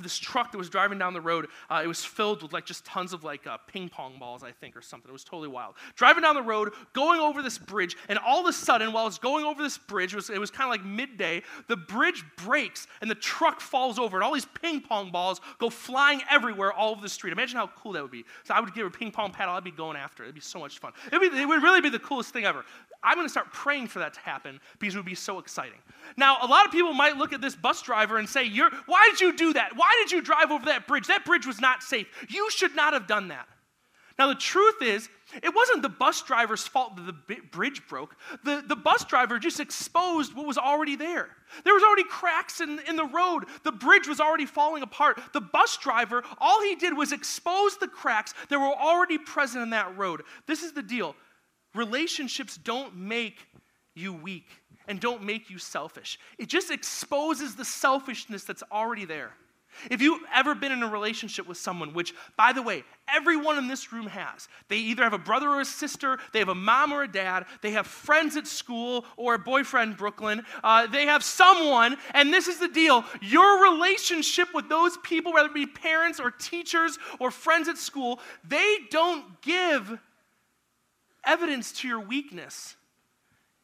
this 0.00 0.18
truck 0.18 0.52
that 0.52 0.58
was 0.58 0.70
driving 0.70 0.98
down 0.98 1.12
the 1.12 1.20
road 1.20 1.48
uh, 1.70 1.82
it 1.84 1.86
was 1.86 2.02
filled 2.02 2.42
with 2.42 2.52
like 2.52 2.64
just 2.64 2.84
tons 2.84 3.12
of 3.12 3.24
like 3.24 3.46
uh, 3.46 3.58
ping 3.66 3.88
pong 3.88 4.18
balls 4.18 4.42
i 4.42 4.50
think 4.50 4.76
or 4.76 4.80
something. 4.80 5.08
It 5.08 5.12
was 5.12 5.24
totally 5.24 5.48
wild. 5.48 5.74
Driving 5.96 6.22
down 6.22 6.34
the 6.34 6.42
road 6.42 6.72
going 6.92 7.20
over 7.20 7.42
this 7.42 7.58
bridge 7.58 7.96
and 8.08 8.18
all 8.18 8.40
of 8.40 8.46
a 8.46 8.52
sudden 8.52 8.92
while 8.92 9.06
it's 9.06 9.18
going 9.18 9.44
over 9.44 9.62
this 9.62 9.76
bridge 9.76 10.12
it 10.12 10.16
was, 10.16 10.28
was 10.30 10.50
kind 10.50 10.64
of 10.64 10.70
like 10.70 10.84
midday 10.84 11.42
the 11.68 11.76
bridge 11.76 12.24
breaks 12.36 12.86
and 13.00 13.10
the 13.10 13.14
truck 13.14 13.60
falls 13.60 13.98
over 13.98 14.16
and 14.16 14.24
all 14.24 14.32
these 14.32 14.46
ping 14.60 14.80
pong 14.80 15.10
balls 15.10 15.40
go 15.58 15.68
flying 15.68 16.20
everywhere 16.30 16.72
all 16.72 16.92
over 16.92 17.00
the 17.00 17.08
street. 17.08 17.32
Imagine 17.32 17.56
how 17.56 17.68
cool 17.76 17.92
that 17.92 18.02
would 18.02 18.10
be. 18.10 18.24
So 18.44 18.54
i 18.54 18.60
would 18.60 18.74
give 18.74 18.86
a 18.86 18.90
ping 18.90 19.10
pong 19.10 19.30
paddle 19.30 19.54
i'd 19.54 19.64
be 19.64 19.70
going 19.70 19.96
after 19.96 20.22
it. 20.22 20.26
It'd 20.26 20.34
be 20.34 20.40
so 20.40 20.58
much 20.58 20.78
fun. 20.78 20.92
Be, 21.10 21.16
it 21.16 21.46
would 21.46 21.62
really 21.62 21.80
be 21.80 21.90
the 21.90 21.98
coolest 21.98 22.32
thing 22.32 22.44
ever. 22.44 22.64
I'm 23.02 23.16
going 23.16 23.26
to 23.26 23.30
start 23.30 23.52
praying 23.52 23.88
for 23.88 23.98
that 23.98 24.14
to 24.14 24.20
happen 24.20 24.60
because 24.78 24.94
it 24.94 24.98
would 24.98 25.06
be 25.06 25.16
so 25.16 25.38
exciting. 25.40 25.78
Now 26.16 26.38
a 26.40 26.46
lot 26.46 26.66
of 26.66 26.72
people 26.72 26.92
might 26.92 27.16
look 27.16 27.32
at 27.32 27.40
this 27.40 27.56
bus 27.56 27.82
driver 27.82 28.18
and 28.18 28.28
say 28.28 28.44
you're 28.44 28.70
why 28.86 29.08
did 29.10 29.20
you 29.20 29.36
do 29.36 29.52
that? 29.54 29.76
Why 29.76 29.81
did 30.00 30.12
you 30.12 30.22
drive 30.22 30.50
over 30.50 30.66
that 30.66 30.86
bridge? 30.86 31.06
That 31.06 31.24
bridge 31.24 31.46
was 31.46 31.60
not 31.60 31.82
safe. 31.82 32.06
You 32.28 32.50
should 32.50 32.74
not 32.74 32.92
have 32.92 33.06
done 33.06 33.28
that. 33.28 33.46
Now, 34.18 34.28
the 34.28 34.34
truth 34.34 34.82
is, 34.82 35.08
it 35.42 35.54
wasn't 35.54 35.82
the 35.82 35.88
bus 35.88 36.22
driver's 36.22 36.66
fault 36.66 36.96
that 36.96 37.06
the 37.06 37.36
bridge 37.50 37.82
broke. 37.88 38.14
The, 38.44 38.62
the 38.66 38.76
bus 38.76 39.04
driver 39.04 39.38
just 39.38 39.58
exposed 39.58 40.34
what 40.34 40.46
was 40.46 40.58
already 40.58 40.96
there. 40.96 41.30
There 41.64 41.72
was 41.72 41.82
already 41.82 42.04
cracks 42.04 42.60
in, 42.60 42.78
in 42.86 42.96
the 42.96 43.06
road. 43.06 43.44
The 43.64 43.72
bridge 43.72 44.06
was 44.06 44.20
already 44.20 44.46
falling 44.46 44.82
apart. 44.82 45.20
The 45.32 45.40
bus 45.40 45.78
driver, 45.78 46.22
all 46.38 46.60
he 46.62 46.74
did 46.74 46.96
was 46.96 47.12
expose 47.12 47.78
the 47.78 47.88
cracks 47.88 48.34
that 48.50 48.58
were 48.58 48.66
already 48.66 49.16
present 49.16 49.62
in 49.62 49.70
that 49.70 49.96
road. 49.96 50.22
This 50.46 50.62
is 50.62 50.72
the 50.72 50.82
deal. 50.82 51.16
Relationships 51.74 52.58
don't 52.58 52.94
make 52.94 53.38
you 53.94 54.12
weak 54.12 54.48
and 54.88 55.00
don't 55.00 55.22
make 55.22 55.48
you 55.48 55.58
selfish. 55.58 56.18
It 56.38 56.48
just 56.48 56.70
exposes 56.70 57.56
the 57.56 57.64
selfishness 57.64 58.44
that's 58.44 58.62
already 58.70 59.06
there. 59.06 59.32
If 59.90 60.00
you've 60.00 60.22
ever 60.34 60.54
been 60.54 60.72
in 60.72 60.82
a 60.82 60.88
relationship 60.88 61.46
with 61.48 61.58
someone, 61.58 61.94
which, 61.94 62.14
by 62.36 62.52
the 62.52 62.62
way, 62.62 62.84
everyone 63.08 63.58
in 63.58 63.68
this 63.68 63.92
room 63.92 64.06
has, 64.06 64.48
they 64.68 64.76
either 64.76 65.02
have 65.02 65.12
a 65.12 65.18
brother 65.18 65.48
or 65.48 65.60
a 65.60 65.64
sister, 65.64 66.18
they 66.32 66.38
have 66.38 66.48
a 66.48 66.54
mom 66.54 66.92
or 66.92 67.02
a 67.02 67.10
dad, 67.10 67.46
they 67.60 67.72
have 67.72 67.86
friends 67.86 68.36
at 68.36 68.46
school 68.46 69.04
or 69.16 69.34
a 69.34 69.38
boyfriend, 69.38 69.96
Brooklyn, 69.96 70.44
uh, 70.62 70.86
they 70.86 71.06
have 71.06 71.24
someone, 71.24 71.96
and 72.14 72.32
this 72.32 72.48
is 72.48 72.58
the 72.58 72.68
deal 72.68 73.04
your 73.20 73.72
relationship 73.72 74.48
with 74.54 74.68
those 74.68 74.96
people, 74.98 75.32
whether 75.32 75.48
it 75.48 75.54
be 75.54 75.66
parents 75.66 76.20
or 76.20 76.30
teachers 76.30 76.98
or 77.18 77.30
friends 77.30 77.68
at 77.68 77.78
school, 77.78 78.20
they 78.46 78.78
don't 78.90 79.40
give 79.42 79.98
evidence 81.24 81.72
to 81.72 81.88
your 81.88 82.00
weakness. 82.00 82.76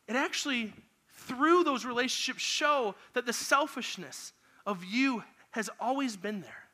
It 0.07 0.17
actually, 0.17 0.73
through 1.15 1.65
those 1.65 1.85
relationships, 1.85 2.43
show 2.43 2.95
that 3.15 3.27
the 3.27 3.33
selfishness 3.33 4.33
of 4.67 4.85
you 4.85 5.23
has 5.59 5.69
always 5.81 6.17
been 6.17 6.41
there. 6.41 6.65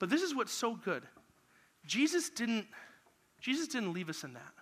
But 0.00 0.10
this 0.10 0.22
is 0.22 0.34
what's 0.34 0.52
so 0.52 0.74
good. 0.74 1.04
Jesus 1.86 2.28
didn't, 2.28 2.66
Jesus 3.40 3.68
didn't 3.68 3.92
leave 3.92 4.08
us 4.08 4.24
in 4.24 4.34
that. 4.34 4.52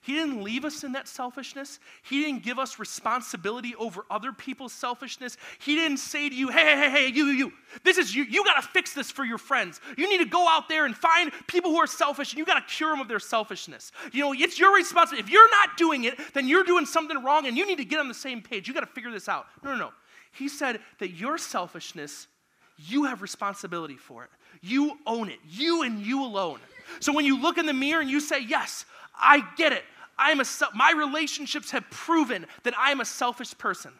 He 0.00 0.12
didn't 0.12 0.44
leave 0.44 0.64
us 0.64 0.84
in 0.84 0.92
that 0.92 1.08
selfishness. 1.08 1.80
He 2.04 2.22
didn't 2.22 2.44
give 2.44 2.60
us 2.60 2.78
responsibility 2.78 3.74
over 3.74 4.04
other 4.08 4.30
people's 4.30 4.72
selfishness. 4.72 5.36
He 5.58 5.74
didn't 5.74 5.96
say 5.96 6.28
to 6.28 6.34
you, 6.34 6.48
hey, 6.48 6.76
hey, 6.76 6.90
hey, 6.90 7.06
you, 7.08 7.24
you, 7.24 7.32
you, 7.32 7.52
this 7.82 7.98
is 7.98 8.14
you, 8.14 8.22
you 8.22 8.44
got 8.44 8.62
to 8.62 8.68
fix 8.68 8.94
this 8.94 9.10
for 9.10 9.24
your 9.24 9.38
friends. 9.38 9.80
You 9.98 10.08
need 10.08 10.22
to 10.22 10.30
go 10.30 10.46
out 10.48 10.68
there 10.68 10.86
and 10.86 10.94
find 10.94 11.32
people 11.48 11.72
who 11.72 11.78
are 11.78 11.88
selfish 11.88 12.30
and 12.30 12.38
you 12.38 12.44
got 12.44 12.60
to 12.60 12.72
cure 12.72 12.90
them 12.90 13.00
of 13.00 13.08
their 13.08 13.18
selfishness. 13.18 13.90
You 14.12 14.20
know, 14.20 14.32
it's 14.32 14.60
your 14.60 14.72
responsibility. 14.76 15.26
If 15.26 15.32
you're 15.32 15.50
not 15.50 15.76
doing 15.76 16.04
it, 16.04 16.14
then 16.34 16.46
you're 16.46 16.62
doing 16.62 16.86
something 16.86 17.24
wrong 17.24 17.46
and 17.48 17.56
you 17.56 17.66
need 17.66 17.78
to 17.78 17.84
get 17.84 17.98
on 17.98 18.06
the 18.06 18.14
same 18.14 18.40
page. 18.42 18.68
You 18.68 18.74
got 18.74 18.80
to 18.80 18.86
figure 18.86 19.10
this 19.10 19.28
out. 19.28 19.46
No, 19.64 19.72
no, 19.72 19.76
no. 19.76 19.90
He 20.30 20.48
said 20.48 20.80
that 21.00 21.12
your 21.12 21.36
selfishness, 21.36 22.28
you 22.76 23.04
have 23.04 23.22
responsibility 23.22 23.96
for 23.96 24.24
it. 24.24 24.30
You 24.60 24.98
own 25.06 25.28
it, 25.28 25.38
you 25.48 25.82
and 25.82 26.00
you 26.00 26.24
alone. 26.24 26.58
So 27.00 27.12
when 27.12 27.24
you 27.24 27.40
look 27.40 27.58
in 27.58 27.66
the 27.66 27.72
mirror 27.72 28.00
and 28.00 28.10
you 28.10 28.20
say, 28.20 28.40
Yes, 28.40 28.84
I 29.18 29.44
get 29.56 29.72
it. 29.72 29.84
I 30.18 30.30
am 30.30 30.40
a 30.40 30.44
my 30.74 30.92
relationships 30.92 31.70
have 31.70 31.88
proven 31.90 32.46
that 32.62 32.76
I 32.78 32.90
am 32.90 33.00
a 33.00 33.04
selfish 33.04 33.56
person. 33.58 33.92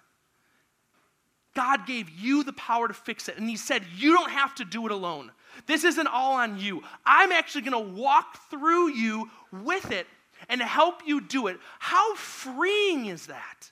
God 1.54 1.86
gave 1.86 2.10
you 2.10 2.44
the 2.44 2.52
power 2.52 2.86
to 2.86 2.94
fix 2.94 3.28
it. 3.28 3.38
And 3.38 3.48
He 3.48 3.56
said, 3.56 3.82
You 3.96 4.12
don't 4.12 4.30
have 4.30 4.54
to 4.56 4.64
do 4.64 4.86
it 4.86 4.92
alone. 4.92 5.32
This 5.66 5.84
isn't 5.84 6.06
all 6.06 6.34
on 6.34 6.58
you. 6.58 6.82
I'm 7.04 7.32
actually 7.32 7.62
going 7.62 7.86
to 7.86 8.00
walk 8.00 8.50
through 8.50 8.90
you 8.90 9.30
with 9.50 9.90
it 9.90 10.06
and 10.48 10.60
help 10.60 11.00
you 11.06 11.22
do 11.22 11.46
it. 11.46 11.58
How 11.78 12.14
freeing 12.14 13.06
is 13.06 13.26
that? 13.26 13.70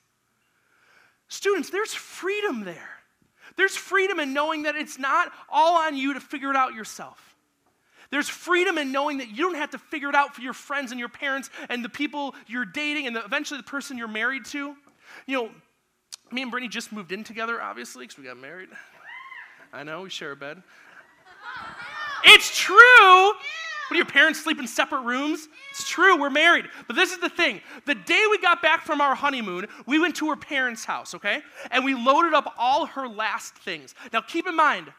Students, 1.27 1.69
there's 1.69 1.93
freedom 1.93 2.63
there. 2.63 2.94
There's 3.57 3.75
freedom 3.75 4.19
in 4.19 4.33
knowing 4.33 4.63
that 4.63 4.75
it's 4.75 4.99
not 4.99 5.31
all 5.49 5.77
on 5.77 5.95
you 5.95 6.13
to 6.13 6.19
figure 6.19 6.49
it 6.49 6.55
out 6.55 6.73
yourself. 6.73 7.35
There's 8.11 8.29
freedom 8.29 8.77
in 8.77 8.91
knowing 8.91 9.17
that 9.17 9.29
you 9.29 9.37
don't 9.37 9.55
have 9.55 9.71
to 9.71 9.77
figure 9.77 10.09
it 10.09 10.15
out 10.15 10.35
for 10.35 10.41
your 10.41 10.53
friends 10.53 10.91
and 10.91 10.99
your 10.99 11.09
parents 11.09 11.49
and 11.69 11.83
the 11.83 11.89
people 11.89 12.35
you're 12.47 12.65
dating 12.65 13.07
and 13.07 13.15
the, 13.15 13.23
eventually 13.23 13.59
the 13.59 13.65
person 13.65 13.97
you're 13.97 14.07
married 14.07 14.45
to. 14.45 14.75
You 15.25 15.37
know, 15.37 15.49
me 16.31 16.41
and 16.41 16.51
Brittany 16.51 16.69
just 16.69 16.91
moved 16.91 17.11
in 17.11 17.23
together, 17.23 17.61
obviously, 17.61 18.05
because 18.05 18.17
we 18.17 18.23
got 18.25 18.37
married. 18.37 18.69
I 19.73 19.83
know, 19.83 20.01
we 20.01 20.09
share 20.09 20.31
a 20.31 20.35
bed. 20.35 20.61
It's 22.23 22.57
true! 22.57 23.33
What 23.87 23.93
do 23.93 23.97
your 23.97 24.05
parents 24.05 24.43
sleep 24.43 24.59
in 24.59 24.67
separate 24.67 25.01
rooms? 25.01 25.47
It's 25.69 25.87
true, 25.87 26.19
we're 26.19 26.31
married. 26.31 26.65
But 26.87 26.95
this 26.95 27.11
is 27.11 27.19
the 27.19 27.29
thing. 27.29 27.61
The 27.85 27.93
day 27.93 28.23
we 28.31 28.39
got 28.39 28.61
back 28.61 28.83
from 28.83 28.99
our 28.99 29.13
honeymoon, 29.13 29.67
we 29.85 29.99
went 29.99 30.15
to 30.17 30.29
her 30.29 30.35
parents' 30.35 30.83
house, 30.83 31.13
okay? 31.13 31.41
And 31.69 31.85
we 31.85 31.93
loaded 31.93 32.33
up 32.33 32.55
all 32.57 32.87
her 32.87 33.07
last 33.07 33.55
things. 33.55 33.93
Now 34.11 34.21
keep 34.21 34.47
in 34.47 34.55
mind, 34.55 34.91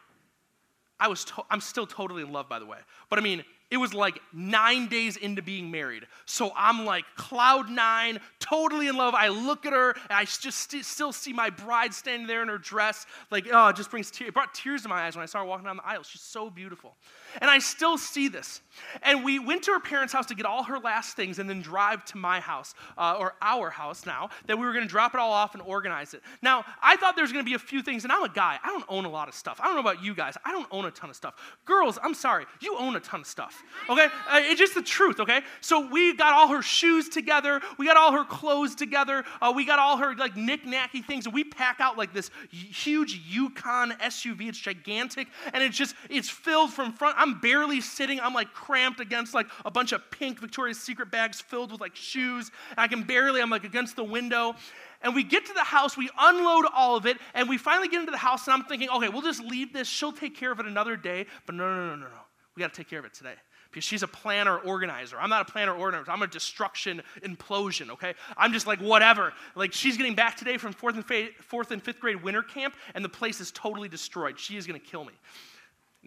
I 1.01 1.09
was 1.09 1.25
to- 1.25 1.44
I'm 1.51 1.61
still 1.61 1.87
totally 1.87 2.22
in 2.22 2.33
love, 2.33 2.49
by 2.49 2.61
the 2.61 2.66
way. 2.66 2.79
But 3.11 3.18
I 3.18 3.22
mean, 3.22 3.44
it 3.68 3.79
was 3.79 3.92
like 3.92 4.20
nine 4.33 4.87
days 4.87 5.16
into 5.16 5.42
being 5.42 5.72
married. 5.72 6.07
So 6.25 6.53
I'm 6.55 6.85
like 6.85 7.05
cloud 7.16 7.68
nine, 7.68 8.20
totally 8.38 8.87
in 8.87 8.96
love. 8.96 9.12
I 9.12 9.27
look 9.29 9.66
at 9.66 9.72
her, 9.72 9.90
and 9.90 10.12
I 10.12 10.25
just 10.25 10.70
st- 10.70 10.85
still 10.85 11.12
see 11.12 11.33
my 11.33 11.51
bride 11.51 11.92
standing 11.92 12.29
there 12.29 12.42
in 12.42 12.49
her 12.49 12.59
dress. 12.59 13.07
Like, 13.33 13.49
oh, 13.53 13.68
it 13.68 13.77
just 13.77 13.90
brings 13.90 14.11
tears. 14.12 14.29
It 14.29 14.35
brought 14.35 14.55
tears 14.55 14.83
to 14.83 14.88
my 14.88 15.07
eyes 15.07 15.16
when 15.16 15.25
I 15.25 15.27
saw 15.27 15.40
her 15.40 15.44
walking 15.44 15.66
down 15.66 15.79
the 15.79 15.87
aisle. 15.87 16.05
She's 16.05 16.20
so 16.20 16.49
beautiful. 16.49 16.94
And 17.40 17.51
I 17.51 17.59
still 17.59 17.99
see 17.99 18.29
this. 18.29 18.61
And 19.03 19.25
we 19.25 19.38
went 19.38 19.62
to 19.64 19.72
her 19.72 19.81
parents' 19.81 20.12
house 20.12 20.27
to 20.27 20.35
get 20.35 20.46
all 20.46 20.64
her 20.64 20.79
last 20.79 21.16
things 21.16 21.38
and 21.38 21.49
then 21.49 21.62
drive 21.62 22.05
to 22.07 22.18
my 22.18 22.40
house, 22.40 22.75
uh, 22.99 23.16
or 23.18 23.35
our 23.40 23.70
house 23.70 24.07
now, 24.07 24.29
that 24.46 24.59
we 24.59 24.66
were 24.66 24.72
going 24.72 24.85
to 24.85 24.90
drop 24.90 25.14
it 25.14 25.20
all 25.20 25.33
off 25.33 25.55
and 25.55 25.62
organize 25.62 26.14
it. 26.14 26.22
Now, 26.42 26.64
I 26.83 26.96
thought 26.96 27.16
there 27.16 27.25
was 27.25 27.33
going 27.33 27.44
to 27.44 27.49
be 27.49 27.55
a 27.55 27.59
few 27.59 27.83
things, 27.83 28.05
and 28.05 28.12
I'm 28.12 28.22
a 28.22 28.29
guy. 28.29 28.59
I 28.62 28.68
don't 28.68 28.85
own 28.88 29.05
a 29.05 29.09
lot 29.09 29.29
of 29.29 29.35
stuff. 29.35 29.61
I 29.61 29.64
don't 29.64 29.75
know 29.75 29.81
about 29.81 30.03
you 30.03 30.14
guys. 30.14 30.37
I 30.44 30.53
don't 30.53 30.68
own 30.70 30.85
a 30.85 30.90
ton 30.90 31.11
of 31.11 31.16
stuff. 31.16 31.35
Girls, 31.64 31.99
I'm 32.03 32.14
sorry. 32.14 32.44
You 32.61 32.77
own 32.79 32.96
a 32.96 33.01
ton 33.01 33.20
of 33.20 33.27
stuff. 33.27 33.62
Okay? 33.88 34.05
Uh, 34.05 34.40
it's 34.42 34.59
just 34.59 34.75
the 34.75 34.83
truth, 34.83 35.20
okay? 35.20 35.40
So 35.61 35.88
we 35.88 36.14
got 36.14 36.33
all 36.35 36.49
her 36.49 36.62
shoes 36.62 37.09
together. 37.09 37.61
We 37.79 37.87
got 37.87 37.96
all 37.96 38.12
her 38.12 38.25
clothes 38.25 38.75
together. 38.75 39.25
Uh, 39.40 39.53
we 39.55 39.64
got 39.64 39.79
all 39.79 39.96
her 39.96 40.14
like 40.14 40.37
knick-knacky 40.37 41.05
things. 41.05 41.27
And 41.27 41.35
we 41.35 41.44
pack 41.44 41.81
out 41.81 41.96
like 41.96 42.12
this 42.12 42.31
huge 42.51 43.20
Yukon 43.27 43.92
SUV. 43.92 44.49
It's 44.49 44.59
gigantic. 44.59 45.29
And 45.53 45.62
it's 45.62 45.77
just, 45.77 45.94
it's 46.11 46.29
filled 46.29 46.72
from 46.72 46.92
front. 46.92 47.16
I'm 47.18 47.25
barely 47.34 47.80
sitting. 47.80 48.20
I'm 48.20 48.34
like 48.34 48.52
cramped 48.52 49.00
against 49.00 49.34
like 49.34 49.46
a 49.64 49.70
bunch 49.70 49.92
of 49.92 50.10
pink 50.10 50.40
Victoria's 50.40 50.78
Secret 50.78 51.10
bags 51.10 51.40
filled 51.40 51.72
with 51.72 51.80
like 51.80 51.94
shoes. 51.94 52.50
And 52.70 52.78
I 52.78 52.88
can 52.88 53.02
barely, 53.02 53.40
I'm 53.40 53.50
like 53.50 53.64
against 53.64 53.96
the 53.96 54.04
window. 54.04 54.54
And 55.02 55.14
we 55.14 55.22
get 55.22 55.46
to 55.46 55.52
the 55.52 55.64
house, 55.64 55.96
we 55.96 56.10
unload 56.18 56.64
all 56.74 56.96
of 56.96 57.06
it, 57.06 57.18
and 57.34 57.48
we 57.48 57.58
finally 57.58 57.88
get 57.88 58.00
into 58.00 58.12
the 58.12 58.16
house, 58.16 58.46
and 58.46 58.54
I'm 58.54 58.64
thinking, 58.64 58.88
okay, 58.88 59.08
we'll 59.08 59.22
just 59.22 59.44
leave 59.44 59.72
this. 59.72 59.86
She'll 59.86 60.10
take 60.10 60.34
care 60.34 60.50
of 60.50 60.58
it 60.58 60.66
another 60.66 60.96
day. 60.96 61.26
But 61.44 61.54
no, 61.54 61.68
no, 61.68 61.88
no, 61.88 61.96
no, 61.96 62.06
no. 62.06 62.20
We 62.56 62.60
got 62.60 62.72
to 62.72 62.76
take 62.76 62.88
care 62.88 62.98
of 62.98 63.04
it 63.04 63.12
today 63.12 63.34
because 63.70 63.84
she's 63.84 64.02
a 64.02 64.08
planner 64.08 64.56
organizer. 64.56 65.18
I'm 65.20 65.28
not 65.28 65.46
a 65.46 65.52
planner 65.52 65.74
organizer. 65.74 66.10
I'm 66.10 66.22
a 66.22 66.26
destruction 66.26 67.02
implosion, 67.22 67.90
okay? 67.90 68.14
I'm 68.36 68.52
just 68.54 68.66
like, 68.66 68.80
whatever. 68.80 69.34
Like, 69.54 69.74
she's 69.74 69.98
getting 69.98 70.14
back 70.14 70.36
today 70.36 70.56
from 70.56 70.72
fourth 70.72 70.94
and, 70.94 71.04
fa- 71.04 71.28
fourth 71.42 71.70
and 71.72 71.82
fifth 71.82 72.00
grade 72.00 72.22
winter 72.22 72.42
camp, 72.42 72.74
and 72.94 73.04
the 73.04 73.10
place 73.10 73.38
is 73.38 73.50
totally 73.50 73.90
destroyed. 73.90 74.38
She 74.38 74.56
is 74.56 74.66
going 74.66 74.80
to 74.80 74.86
kill 74.86 75.04
me. 75.04 75.12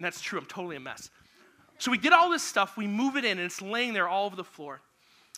And 0.00 0.04
that's 0.06 0.22
true. 0.22 0.38
I'm 0.38 0.46
totally 0.46 0.76
a 0.76 0.80
mess. 0.80 1.10
So 1.76 1.90
we 1.90 1.98
get 1.98 2.14
all 2.14 2.30
this 2.30 2.42
stuff, 2.42 2.78
we 2.78 2.86
move 2.86 3.16
it 3.16 3.24
in, 3.26 3.32
and 3.32 3.40
it's 3.40 3.60
laying 3.60 3.92
there 3.92 4.08
all 4.08 4.24
over 4.24 4.34
the 4.34 4.42
floor. 4.42 4.80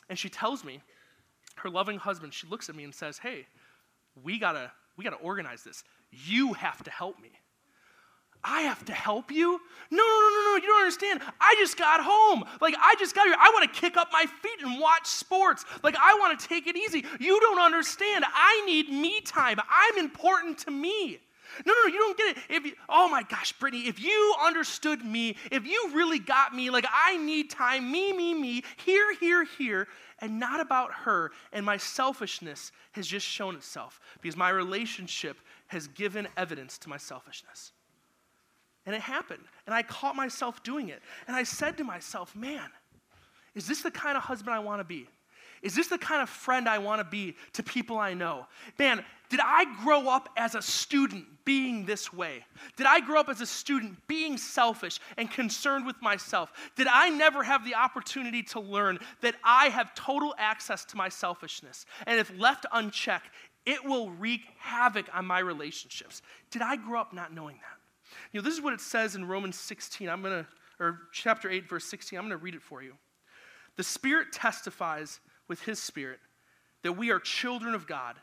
And 0.09 0.17
she 0.17 0.29
tells 0.29 0.65
me, 0.65 0.81
her 1.57 1.69
loving 1.69 1.99
husband, 1.99 2.33
she 2.33 2.47
looks 2.47 2.69
at 2.69 2.77
me 2.77 2.85
and 2.85 2.95
says, 2.95 3.19
Hey, 3.19 3.47
we 4.23 4.39
gotta, 4.39 4.71
we 4.97 5.03
gotta 5.03 5.17
organize 5.17 5.65
this. 5.65 5.83
You 6.13 6.53
have 6.53 6.81
to 6.85 6.93
help 6.93 7.21
me. 7.21 7.31
I 8.45 8.61
have 8.61 8.85
to 8.85 8.93
help 8.93 9.33
you? 9.33 9.61
No, 9.91 9.97
no, 9.97 10.05
no, 10.05 10.29
no, 10.31 10.51
no, 10.51 10.57
you 10.63 10.69
don't 10.69 10.83
understand. 10.83 11.23
I 11.41 11.57
just 11.59 11.77
got 11.77 12.01
home. 12.01 12.45
Like, 12.61 12.77
I 12.81 12.95
just 13.01 13.17
got 13.17 13.27
here. 13.27 13.35
I 13.37 13.51
want 13.53 13.73
to 13.73 13.81
kick 13.81 13.97
up 13.97 14.11
my 14.13 14.27
feet 14.43 14.65
and 14.65 14.81
watch 14.81 15.07
sports. 15.07 15.65
Like, 15.83 15.97
I 15.97 16.15
want 16.21 16.39
to 16.39 16.47
take 16.49 16.69
it 16.69 16.77
easy. 16.77 17.05
You 17.19 17.41
don't 17.41 17.61
understand. 17.61 18.25
I 18.33 18.63
need 18.65 18.91
me 18.91 19.23
time. 19.23 19.59
I'm 19.69 19.99
important 19.99 20.59
to 20.59 20.71
me. 20.71 21.19
No, 21.67 21.73
no, 21.73 21.93
you 21.93 21.99
don't 21.99 22.17
get 22.17 22.37
it. 22.37 22.43
If 22.49 22.65
you, 22.65 22.73
oh 22.89 23.09
my 23.09 23.23
gosh, 23.23 23.53
Brittany, 23.53 23.89
if 23.89 24.01
you 24.01 24.35
understood 24.43 25.05
me, 25.05 25.37
if 25.51 25.67
you 25.67 25.91
really 25.93 26.19
got 26.19 26.55
me, 26.55 26.71
like 26.71 26.87
I 26.93 27.17
need 27.17 27.51
time, 27.51 27.91
me, 27.91 28.13
me, 28.13 28.35
me, 28.35 28.63
here, 28.77 29.15
here, 29.15 29.45
here, 29.45 29.89
and 30.21 30.39
not 30.39 30.61
about 30.61 30.93
her. 30.93 31.33
And 31.53 31.67
my 31.67 31.77
selfishness 31.77 32.73
has 32.93 33.07
just 33.07 33.27
shown 33.27 33.55
itself 33.55 34.01
because 34.21 34.37
my 34.37 34.51
relationship 34.51 35.39
has 35.69 35.89
given 35.89 36.29
evidence 36.37 36.79
to 36.79 36.89
my 36.89 36.97
selfishness. 36.97 37.73
And 38.87 38.95
it 38.95 39.01
happened. 39.01 39.45
And 39.67 39.75
I 39.75 39.83
caught 39.83 40.17
myself 40.17 40.63
doing 40.63 40.89
it. 40.89 41.03
And 41.27 41.37
I 41.37 41.45
said 41.45 41.77
to 41.79 41.85
myself, 41.85 42.35
man, 42.35 42.69
is 43.55 43.67
this 43.67 43.83
the 43.83 43.91
kind 43.91 44.17
of 44.17 44.23
husband 44.23 44.55
I 44.55 44.59
want 44.59 44.81
to 44.81 44.85
be? 44.85 45.07
Is 45.63 45.75
this 45.77 45.87
the 45.87 45.99
kind 45.99 46.21
of 46.21 46.29
friend 46.29 46.69
I 46.69 46.79
want 46.79 47.01
to 47.01 47.05
be 47.05 47.37
to 47.53 47.63
people 47.63 47.99
I 47.99 48.15
know? 48.15 48.47
Man, 48.79 49.05
did 49.31 49.41
I 49.43 49.65
grow 49.83 50.09
up 50.09 50.29
as 50.37 50.55
a 50.55 50.63
student 50.63 51.25
being 51.45 51.87
this 51.87 52.13
way? 52.13 52.45
Did 52.77 52.87
I 52.87 53.01
grow 53.01 53.21
up 53.21 53.29
as 53.29 53.41
a 53.41 53.47
student 53.47 53.97
being 54.09 54.37
selfish 54.37 54.99
and 55.17 55.31
concerned 55.31 55.87
with 55.87 56.01
myself? 56.03 56.53
Did 56.77 56.89
I 56.89 57.11
never 57.11 57.43
have 57.43 57.65
the 57.65 57.77
opportunity 57.77 58.43
to 58.45 58.61
learn 58.61 58.99
that 59.21 59.37
I 59.45 59.69
have 59.69 59.95
total 59.95 60.35
access 60.37 60.85
to 60.87 60.97
my 60.97 61.09
selfishness? 61.09 61.87
And 62.07 62.19
if 62.19 62.37
left 62.39 62.67
unchecked, 62.73 63.31
it 63.65 63.85
will 63.85 64.11
wreak 64.11 64.43
havoc 64.59 65.07
on 65.15 65.25
my 65.25 65.39
relationships. 65.39 66.23
Did 66.51 66.63
I 66.63 66.77
grow 66.77 67.01
up 67.01 67.13
not 67.13 67.33
knowing 67.33 67.57
that? 67.57 68.17
You 68.33 68.41
know, 68.41 68.45
this 68.45 68.55
is 68.55 68.61
what 68.61 68.75
it 68.75 68.81
says 68.81 69.15
in 69.15 69.25
Romans 69.25 69.57
16. 69.57 70.09
I'm 70.09 70.23
going 70.23 70.45
to, 70.45 70.47
or 70.81 70.99
chapter 71.13 71.49
8, 71.49 71.69
verse 71.69 71.85
16. 71.85 72.19
I'm 72.19 72.25
going 72.25 72.39
to 72.39 72.43
read 72.43 72.55
it 72.55 72.63
for 72.63 72.83
you. 72.83 72.95
The 73.77 73.85
Spirit 73.85 74.33
testifies 74.33 75.21
with 75.53 75.61
His 75.61 75.79
Spirit 75.79 76.19
that 76.83 76.95
we 76.95 77.11
are 77.11 77.19
children 77.19 77.75
of 77.75 77.87
God. 77.87 78.17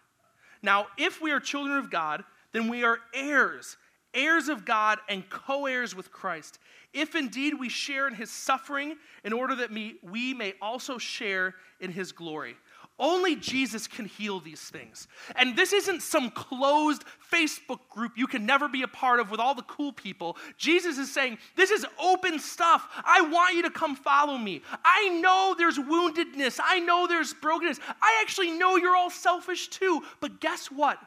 Now, 0.63 0.87
if 0.97 1.21
we 1.21 1.29
are 1.29 1.39
children 1.39 1.77
of 1.77 1.91
God, 1.91 2.23
then 2.53 2.69
we 2.69 2.83
are 2.83 2.97
heirs, 3.13 3.77
heirs 4.15 4.49
of 4.49 4.65
God 4.65 4.97
and 5.07 5.29
co 5.29 5.67
heirs 5.67 5.95
with 5.95 6.11
Christ. 6.11 6.57
If 6.91 7.13
indeed 7.13 7.53
we 7.59 7.69
share 7.69 8.07
in 8.07 8.15
His 8.15 8.31
suffering, 8.31 8.95
in 9.23 9.31
order 9.31 9.53
that 9.57 9.69
we 9.69 10.33
may 10.33 10.55
also 10.59 10.97
share 10.97 11.53
in 11.79 11.91
His 11.91 12.11
glory. 12.11 12.57
Only 12.99 13.35
Jesus 13.35 13.87
can 13.87 14.05
heal 14.05 14.39
these 14.39 14.61
things. 14.61 15.07
And 15.35 15.55
this 15.55 15.71
isn't 15.71 16.01
some 16.01 16.29
closed 16.31 17.05
Facebook 17.31 17.79
group 17.89 18.13
you 18.17 18.27
can 18.27 18.45
never 18.45 18.67
be 18.67 18.81
a 18.81 18.87
part 18.87 19.19
of 19.19 19.31
with 19.31 19.39
all 19.39 19.55
the 19.55 19.61
cool 19.63 19.93
people. 19.93 20.35
Jesus 20.57 20.97
is 20.97 21.11
saying, 21.11 21.37
This 21.55 21.71
is 21.71 21.85
open 21.97 22.39
stuff. 22.39 22.87
I 23.05 23.21
want 23.21 23.55
you 23.55 23.63
to 23.63 23.69
come 23.69 23.95
follow 23.95 24.37
me. 24.37 24.61
I 24.83 25.09
know 25.09 25.55
there's 25.57 25.77
woundedness. 25.77 26.59
I 26.63 26.79
know 26.79 27.07
there's 27.07 27.33
brokenness. 27.33 27.79
I 28.01 28.19
actually 28.21 28.51
know 28.51 28.75
you're 28.75 28.95
all 28.95 29.09
selfish 29.09 29.69
too. 29.69 30.03
But 30.19 30.41
guess 30.41 30.67
what? 30.67 30.99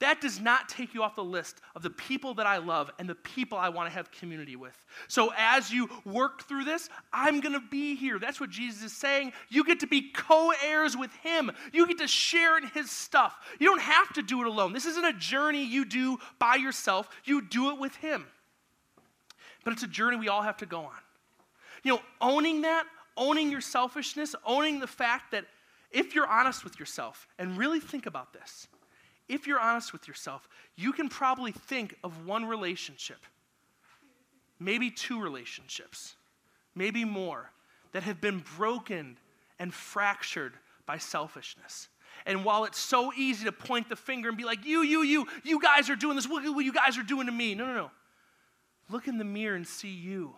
That 0.00 0.20
does 0.20 0.40
not 0.40 0.68
take 0.68 0.92
you 0.92 1.02
off 1.02 1.14
the 1.14 1.24
list 1.24 1.60
of 1.76 1.82
the 1.82 1.90
people 1.90 2.34
that 2.34 2.46
I 2.46 2.58
love 2.58 2.90
and 2.98 3.08
the 3.08 3.14
people 3.14 3.56
I 3.56 3.68
want 3.68 3.88
to 3.88 3.94
have 3.94 4.10
community 4.10 4.56
with. 4.56 4.76
So 5.06 5.32
as 5.36 5.70
you 5.70 5.88
work 6.04 6.42
through 6.48 6.64
this, 6.64 6.88
I'm 7.12 7.40
going 7.40 7.52
to 7.52 7.62
be 7.70 7.94
here. 7.94 8.18
That's 8.18 8.40
what 8.40 8.50
Jesus 8.50 8.82
is 8.82 8.92
saying. 8.92 9.32
You 9.48 9.64
get 9.64 9.80
to 9.80 9.86
be 9.86 10.10
co 10.10 10.52
heirs 10.64 10.96
with 10.96 11.12
Him, 11.22 11.52
you 11.72 11.86
get 11.86 11.98
to 11.98 12.08
share 12.08 12.58
in 12.58 12.66
His 12.68 12.90
stuff. 12.90 13.36
You 13.60 13.68
don't 13.68 13.82
have 13.82 14.12
to 14.14 14.22
do 14.22 14.40
it 14.40 14.46
alone. 14.48 14.72
This 14.72 14.86
isn't 14.86 15.04
a 15.04 15.12
journey 15.12 15.64
you 15.64 15.84
do 15.84 16.18
by 16.38 16.56
yourself, 16.56 17.08
you 17.24 17.42
do 17.42 17.70
it 17.70 17.78
with 17.78 17.94
Him. 17.96 18.26
But 19.64 19.74
it's 19.74 19.84
a 19.84 19.88
journey 19.88 20.16
we 20.16 20.28
all 20.28 20.42
have 20.42 20.58
to 20.58 20.66
go 20.66 20.80
on. 20.80 20.92
You 21.84 21.94
know, 21.94 22.00
owning 22.20 22.62
that, 22.62 22.84
owning 23.16 23.50
your 23.50 23.60
selfishness, 23.60 24.34
owning 24.44 24.80
the 24.80 24.86
fact 24.86 25.30
that 25.30 25.44
if 25.90 26.14
you're 26.14 26.26
honest 26.26 26.64
with 26.64 26.80
yourself 26.80 27.28
and 27.38 27.56
really 27.56 27.80
think 27.80 28.06
about 28.06 28.32
this, 28.32 28.66
if 29.28 29.46
you're 29.46 29.60
honest 29.60 29.92
with 29.92 30.06
yourself, 30.06 30.48
you 30.76 30.92
can 30.92 31.08
probably 31.08 31.52
think 31.52 31.96
of 32.04 32.26
one 32.26 32.44
relationship, 32.44 33.18
maybe 34.60 34.90
two 34.90 35.20
relationships, 35.22 36.14
maybe 36.74 37.04
more, 37.04 37.50
that 37.92 38.02
have 38.02 38.20
been 38.20 38.44
broken 38.56 39.16
and 39.58 39.72
fractured 39.72 40.54
by 40.86 40.98
selfishness. 40.98 41.88
And 42.26 42.44
while 42.44 42.64
it's 42.64 42.78
so 42.78 43.12
easy 43.16 43.44
to 43.44 43.52
point 43.52 43.88
the 43.88 43.96
finger 43.96 44.28
and 44.28 44.36
be 44.38 44.44
like, 44.44 44.64
you, 44.64 44.82
you, 44.82 45.02
you, 45.02 45.26
you 45.42 45.60
guys 45.60 45.90
are 45.90 45.96
doing 45.96 46.16
this, 46.16 46.28
look 46.28 46.44
at 46.44 46.50
what 46.50 46.64
you 46.64 46.72
guys 46.72 46.98
are 46.98 47.02
doing 47.02 47.26
to 47.26 47.32
me. 47.32 47.54
No, 47.54 47.66
no, 47.66 47.74
no. 47.74 47.90
Look 48.90 49.08
in 49.08 49.18
the 49.18 49.24
mirror 49.24 49.56
and 49.56 49.66
see 49.66 49.88
you 49.88 50.34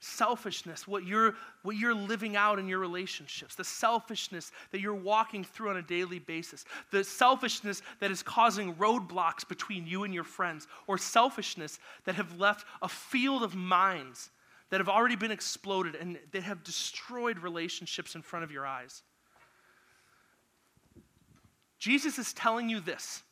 selfishness, 0.00 0.88
what 0.88 1.06
you're, 1.06 1.34
what 1.62 1.76
you're 1.76 1.94
living 1.94 2.34
out 2.34 2.58
in 2.58 2.66
your 2.66 2.78
relationships, 2.78 3.54
the 3.54 3.64
selfishness 3.64 4.50
that 4.72 4.80
you're 4.80 4.94
walking 4.94 5.44
through 5.44 5.70
on 5.70 5.76
a 5.76 5.82
daily 5.82 6.18
basis, 6.18 6.64
the 6.90 7.04
selfishness 7.04 7.82
that 8.00 8.10
is 8.10 8.22
causing 8.22 8.74
roadblocks 8.74 9.46
between 9.46 9.86
you 9.86 10.04
and 10.04 10.12
your 10.12 10.24
friends, 10.24 10.66
or 10.86 10.96
selfishness 10.96 11.78
that 12.04 12.14
have 12.14 12.38
left 12.38 12.66
a 12.82 12.88
field 12.88 13.42
of 13.42 13.54
mines 13.54 14.30
that 14.70 14.80
have 14.80 14.88
already 14.88 15.16
been 15.16 15.32
exploded 15.32 15.94
and 15.94 16.18
that 16.32 16.42
have 16.42 16.64
destroyed 16.64 17.38
relationships 17.38 18.14
in 18.14 18.22
front 18.22 18.44
of 18.44 18.50
your 18.50 18.66
eyes. 18.66 19.02
Jesus 21.78 22.18
is 22.18 22.32
telling 22.32 22.68
you 22.68 22.80
this 22.80 23.22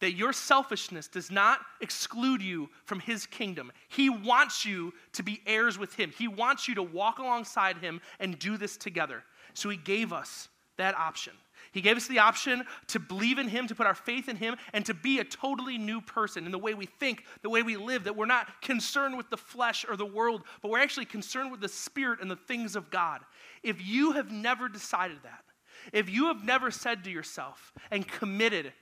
that 0.00 0.12
your 0.12 0.32
selfishness 0.32 1.08
does 1.08 1.30
not 1.30 1.60
exclude 1.80 2.42
you 2.42 2.68
from 2.84 3.00
his 3.00 3.26
kingdom. 3.26 3.72
He 3.88 4.10
wants 4.10 4.64
you 4.64 4.92
to 5.12 5.22
be 5.22 5.40
heirs 5.46 5.78
with 5.78 5.94
him. 5.94 6.12
He 6.16 6.28
wants 6.28 6.68
you 6.68 6.74
to 6.74 6.82
walk 6.82 7.18
alongside 7.18 7.78
him 7.78 8.00
and 8.20 8.38
do 8.38 8.56
this 8.56 8.76
together. 8.76 9.22
So 9.54 9.68
he 9.70 9.76
gave 9.76 10.12
us 10.12 10.48
that 10.76 10.94
option. 10.96 11.32
He 11.72 11.80
gave 11.80 11.96
us 11.96 12.06
the 12.06 12.20
option 12.20 12.64
to 12.88 12.98
believe 12.98 13.38
in 13.38 13.48
him, 13.48 13.66
to 13.66 13.74
put 13.74 13.86
our 13.86 13.94
faith 13.94 14.28
in 14.28 14.36
him, 14.36 14.56
and 14.72 14.84
to 14.86 14.94
be 14.94 15.18
a 15.18 15.24
totally 15.24 15.78
new 15.78 16.00
person 16.00 16.46
in 16.46 16.52
the 16.52 16.58
way 16.58 16.74
we 16.74 16.86
think, 16.86 17.24
the 17.42 17.50
way 17.50 17.62
we 17.62 17.76
live, 17.76 18.04
that 18.04 18.16
we're 18.16 18.26
not 18.26 18.62
concerned 18.62 19.16
with 19.16 19.28
the 19.30 19.36
flesh 19.36 19.84
or 19.88 19.96
the 19.96 20.06
world, 20.06 20.42
but 20.62 20.70
we're 20.70 20.78
actually 20.78 21.04
concerned 21.06 21.50
with 21.50 21.60
the 21.60 21.68
spirit 21.68 22.20
and 22.20 22.30
the 22.30 22.36
things 22.36 22.76
of 22.76 22.90
God. 22.90 23.20
If 23.62 23.84
you 23.84 24.12
have 24.12 24.30
never 24.30 24.68
decided 24.68 25.18
that, 25.24 25.44
if 25.92 26.08
you 26.08 26.26
have 26.26 26.44
never 26.44 26.70
said 26.70 27.04
to 27.04 27.10
yourself 27.10 27.72
and 27.90 28.06
committed 28.06 28.72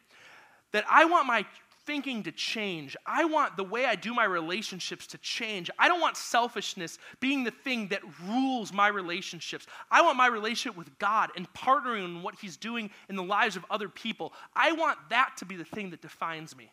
that 0.75 0.85
I 0.91 1.05
want 1.05 1.29
my 1.29 1.47
thinking 1.87 2.25
to 2.25 2.33
change. 2.33 2.97
I 3.07 3.27
want 3.27 3.57
the 3.57 3.63
way 3.63 3.85
I 3.85 3.95
do 3.95 4.13
my 4.13 4.25
relationships 4.25 5.07
to 5.09 5.19
change. 5.19 5.71
I 5.79 5.87
don't 5.87 6.01
want 6.01 6.17
selfishness 6.17 6.99
being 7.21 7.45
the 7.45 7.53
thing 7.53 7.87
that 7.89 8.01
rules 8.27 8.73
my 8.73 8.89
relationships. 8.89 9.69
I 9.89 10.03
want 10.03 10.17
my 10.17 10.27
relationship 10.27 10.77
with 10.77 10.99
God 10.99 11.31
and 11.37 11.47
partnering 11.53 12.05
in 12.05 12.23
what 12.23 12.35
He's 12.41 12.57
doing 12.57 12.91
in 13.09 13.15
the 13.15 13.23
lives 13.23 13.55
of 13.55 13.65
other 13.71 13.89
people. 13.89 14.33
I 14.57 14.73
want 14.73 14.99
that 15.11 15.35
to 15.39 15.45
be 15.45 15.55
the 15.55 15.65
thing 15.65 15.91
that 15.91 16.03
defines 16.03 16.57
me. 16.57 16.73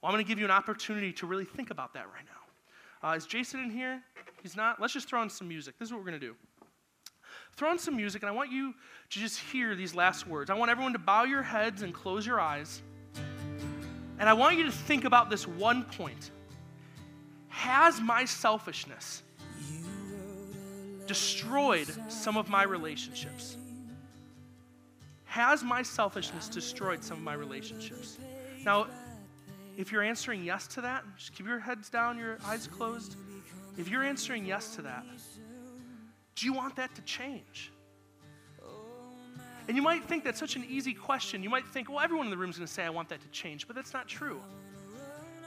Well, 0.00 0.08
I'm 0.08 0.14
going 0.14 0.24
to 0.24 0.28
give 0.28 0.38
you 0.38 0.46
an 0.46 0.50
opportunity 0.50 1.12
to 1.12 1.26
really 1.26 1.44
think 1.44 1.70
about 1.70 1.92
that 1.92 2.06
right 2.06 2.24
now. 2.24 3.10
Uh, 3.10 3.16
is 3.16 3.26
Jason 3.26 3.60
in 3.60 3.70
here? 3.70 4.00
He's 4.42 4.56
not? 4.56 4.80
Let's 4.80 4.94
just 4.94 5.10
throw 5.10 5.20
in 5.20 5.28
some 5.28 5.46
music. 5.46 5.78
This 5.78 5.88
is 5.88 5.92
what 5.92 5.98
we're 5.98 6.10
going 6.10 6.20
to 6.20 6.26
do. 6.26 6.36
Throw 7.58 7.70
on 7.70 7.78
some 7.80 7.96
music, 7.96 8.22
and 8.22 8.28
I 8.28 8.32
want 8.32 8.52
you 8.52 8.72
to 9.10 9.18
just 9.18 9.40
hear 9.40 9.74
these 9.74 9.92
last 9.92 10.28
words. 10.28 10.48
I 10.48 10.54
want 10.54 10.70
everyone 10.70 10.92
to 10.92 10.98
bow 11.00 11.24
your 11.24 11.42
heads 11.42 11.82
and 11.82 11.92
close 11.92 12.24
your 12.24 12.38
eyes. 12.38 12.80
And 14.20 14.28
I 14.28 14.32
want 14.32 14.56
you 14.56 14.62
to 14.62 14.70
think 14.70 15.04
about 15.04 15.28
this 15.28 15.44
one 15.44 15.82
point 15.82 16.30
Has 17.48 18.00
my 18.00 18.24
selfishness 18.26 19.24
destroyed 21.08 21.88
some 22.06 22.36
of 22.36 22.48
my 22.48 22.62
relationships? 22.62 23.56
Has 25.24 25.64
my 25.64 25.82
selfishness 25.82 26.48
destroyed 26.48 27.02
some 27.02 27.16
of 27.16 27.24
my 27.24 27.34
relationships? 27.34 28.18
Now, 28.64 28.86
if 29.76 29.90
you're 29.90 30.04
answering 30.04 30.44
yes 30.44 30.68
to 30.68 30.80
that, 30.82 31.02
just 31.16 31.34
keep 31.34 31.48
your 31.48 31.58
heads 31.58 31.90
down, 31.90 32.18
your 32.18 32.38
eyes 32.44 32.68
closed. 32.68 33.16
If 33.76 33.88
you're 33.88 34.04
answering 34.04 34.46
yes 34.46 34.76
to 34.76 34.82
that, 34.82 35.04
do 36.38 36.46
you 36.46 36.52
want 36.52 36.76
that 36.76 36.94
to 36.94 37.02
change? 37.02 37.72
And 39.66 39.76
you 39.76 39.82
might 39.82 40.04
think 40.04 40.24
that's 40.24 40.38
such 40.38 40.56
an 40.56 40.64
easy 40.68 40.94
question. 40.94 41.42
You 41.42 41.50
might 41.50 41.66
think, 41.66 41.90
well, 41.90 42.00
everyone 42.00 42.26
in 42.26 42.30
the 42.30 42.38
room 42.38 42.48
is 42.48 42.56
going 42.56 42.66
to 42.66 42.72
say, 42.72 42.84
I 42.84 42.90
want 42.90 43.10
that 43.10 43.20
to 43.20 43.28
change. 43.28 43.66
But 43.66 43.76
that's 43.76 43.92
not 43.92 44.08
true. 44.08 44.40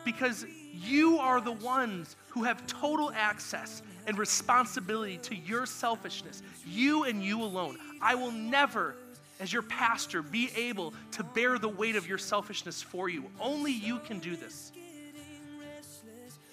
Because 0.06 0.45
you 0.73 1.17
are 1.17 1.41
the 1.41 1.54
ones 1.54 2.15
who 2.30 2.43
have 2.43 2.67
total 2.67 3.12
access 3.15 3.82
and 4.06 4.17
responsibility 4.17 5.17
to 5.19 5.36
your 5.36 5.65
selfishness. 5.65 6.43
You 6.67 7.06
and 7.06 7.23
you 7.23 7.41
alone. 7.41 7.77
I 8.01 8.15
will 8.15 8.32
never, 8.32 8.95
as 9.39 9.51
your 9.51 9.63
pastor, 9.63 10.21
be 10.21 10.51
able 10.56 10.93
to 11.12 11.23
bear 11.23 11.58
the 11.58 11.69
weight 11.69 11.95
of 11.95 12.08
your 12.08 12.17
selfishness 12.17 12.82
for 12.82 13.10
you. 13.10 13.25
Only 13.39 13.71
you 13.71 13.99
can 13.99 14.19
do 14.19 14.36
this. 14.36 14.71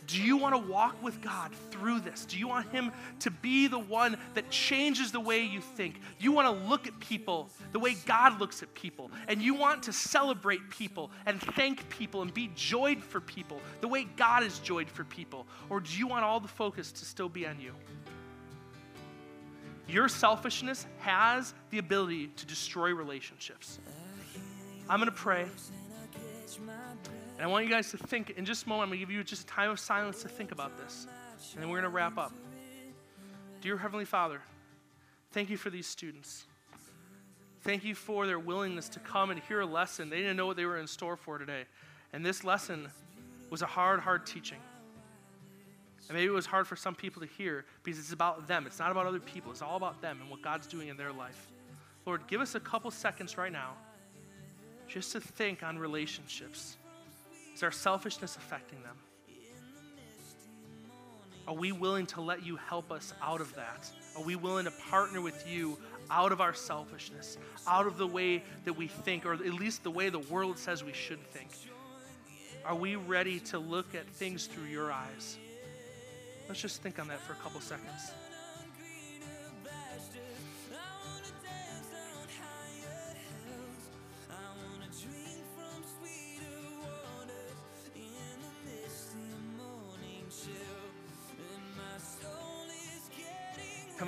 Do 0.08 0.22
you 0.22 0.38
want 0.38 0.54
to 0.54 0.72
walk 0.72 1.00
with 1.02 1.20
God 1.20 1.52
through 1.70 2.00
this? 2.00 2.24
Do 2.24 2.38
you 2.38 2.48
want 2.48 2.70
Him 2.70 2.92
to 3.20 3.30
be 3.30 3.66
the 3.66 3.78
one 3.78 4.16
that 4.32 4.48
changes 4.48 5.12
the 5.12 5.20
way 5.20 5.42
you 5.42 5.60
think? 5.60 6.00
You 6.18 6.32
want 6.32 6.46
to 6.46 6.68
look 6.68 6.86
at 6.86 6.98
people 6.98 7.50
the 7.72 7.78
way 7.78 7.94
God 8.06 8.40
looks 8.40 8.62
at 8.62 8.72
people, 8.72 9.10
and 9.28 9.42
you 9.42 9.52
want 9.52 9.82
to 9.82 9.92
celebrate 9.92 10.70
people 10.70 11.10
and 11.26 11.38
thank 11.54 11.86
people 11.90 12.22
and 12.22 12.32
be 12.32 12.50
joyed 12.56 13.02
for 13.02 13.20
people 13.20 13.60
the 13.82 13.88
way 13.88 14.04
God 14.16 14.42
is 14.42 14.58
joyed 14.60 14.88
for 14.88 15.04
people? 15.04 15.46
Or 15.68 15.78
do 15.78 15.94
you 15.94 16.06
want 16.06 16.24
all 16.24 16.40
the 16.40 16.48
focus 16.48 16.90
to 16.90 17.04
still 17.04 17.28
be 17.28 17.46
on 17.46 17.60
you? 17.60 17.74
Your 19.88 20.08
selfishness 20.08 20.86
has 21.00 21.52
the 21.68 21.78
ability 21.78 22.28
to 22.28 22.46
destroy 22.46 22.94
relationships. 22.94 23.78
I'm 24.88 25.00
going 25.00 25.10
to 25.10 25.16
pray. 25.16 25.46
And 27.38 27.44
I 27.44 27.46
want 27.46 27.64
you 27.64 27.70
guys 27.70 27.92
to 27.92 27.96
think 27.96 28.30
in 28.30 28.44
just 28.44 28.66
a 28.66 28.68
moment, 28.68 28.86
I'm 28.86 28.88
going 28.88 28.98
to 28.98 29.06
give 29.06 29.14
you 29.14 29.22
just 29.22 29.44
a 29.44 29.46
time 29.46 29.70
of 29.70 29.78
silence 29.78 30.22
to 30.22 30.28
think 30.28 30.50
about 30.50 30.76
this. 30.76 31.06
And 31.54 31.62
then 31.62 31.70
we're 31.70 31.76
going 31.76 31.90
to 31.90 31.96
wrap 31.96 32.18
up. 32.18 32.32
Dear 33.60 33.78
Heavenly 33.78 34.04
Father, 34.04 34.40
thank 35.30 35.48
you 35.48 35.56
for 35.56 35.70
these 35.70 35.86
students. 35.86 36.46
Thank 37.60 37.84
you 37.84 37.94
for 37.94 38.26
their 38.26 38.40
willingness 38.40 38.88
to 38.88 38.98
come 38.98 39.30
and 39.30 39.38
hear 39.38 39.60
a 39.60 39.66
lesson. 39.66 40.10
They 40.10 40.16
didn't 40.16 40.36
know 40.36 40.46
what 40.46 40.56
they 40.56 40.64
were 40.64 40.78
in 40.78 40.88
store 40.88 41.16
for 41.16 41.38
today. 41.38 41.62
And 42.12 42.26
this 42.26 42.42
lesson 42.42 42.88
was 43.50 43.62
a 43.62 43.66
hard, 43.66 44.00
hard 44.00 44.26
teaching. 44.26 44.58
And 46.08 46.16
maybe 46.16 46.26
it 46.26 46.34
was 46.34 46.46
hard 46.46 46.66
for 46.66 46.74
some 46.74 46.96
people 46.96 47.22
to 47.22 47.28
hear 47.28 47.64
because 47.84 48.00
it's 48.00 48.12
about 48.12 48.48
them. 48.48 48.66
It's 48.66 48.80
not 48.80 48.90
about 48.90 49.06
other 49.06 49.20
people. 49.20 49.52
It's 49.52 49.62
all 49.62 49.76
about 49.76 50.02
them 50.02 50.18
and 50.20 50.28
what 50.28 50.42
God's 50.42 50.66
doing 50.66 50.88
in 50.88 50.96
their 50.96 51.12
life. 51.12 51.46
Lord, 52.04 52.26
give 52.26 52.40
us 52.40 52.56
a 52.56 52.60
couple 52.60 52.90
seconds 52.90 53.38
right 53.38 53.52
now 53.52 53.74
just 54.88 55.12
to 55.12 55.20
think 55.20 55.62
on 55.62 55.78
relationships. 55.78 56.78
Is 57.58 57.64
our 57.64 57.72
selfishness 57.72 58.36
affecting 58.36 58.80
them? 58.84 58.94
Are 61.48 61.54
we 61.54 61.72
willing 61.72 62.06
to 62.06 62.20
let 62.20 62.46
you 62.46 62.54
help 62.54 62.92
us 62.92 63.12
out 63.20 63.40
of 63.40 63.52
that? 63.56 63.90
Are 64.16 64.22
we 64.22 64.36
willing 64.36 64.66
to 64.66 64.70
partner 64.88 65.20
with 65.20 65.44
you 65.44 65.76
out 66.08 66.30
of 66.30 66.40
our 66.40 66.54
selfishness, 66.54 67.36
out 67.66 67.88
of 67.88 67.98
the 67.98 68.06
way 68.06 68.44
that 68.64 68.74
we 68.74 68.86
think, 68.86 69.26
or 69.26 69.32
at 69.32 69.40
least 69.40 69.82
the 69.82 69.90
way 69.90 70.08
the 70.08 70.20
world 70.20 70.56
says 70.56 70.84
we 70.84 70.92
should 70.92 71.20
think? 71.32 71.48
Are 72.64 72.76
we 72.76 72.94
ready 72.94 73.40
to 73.40 73.58
look 73.58 73.92
at 73.96 74.06
things 74.06 74.46
through 74.46 74.66
your 74.66 74.92
eyes? 74.92 75.36
Let's 76.46 76.62
just 76.62 76.80
think 76.80 77.00
on 77.00 77.08
that 77.08 77.18
for 77.22 77.32
a 77.32 77.36
couple 77.42 77.60
seconds. 77.60 78.12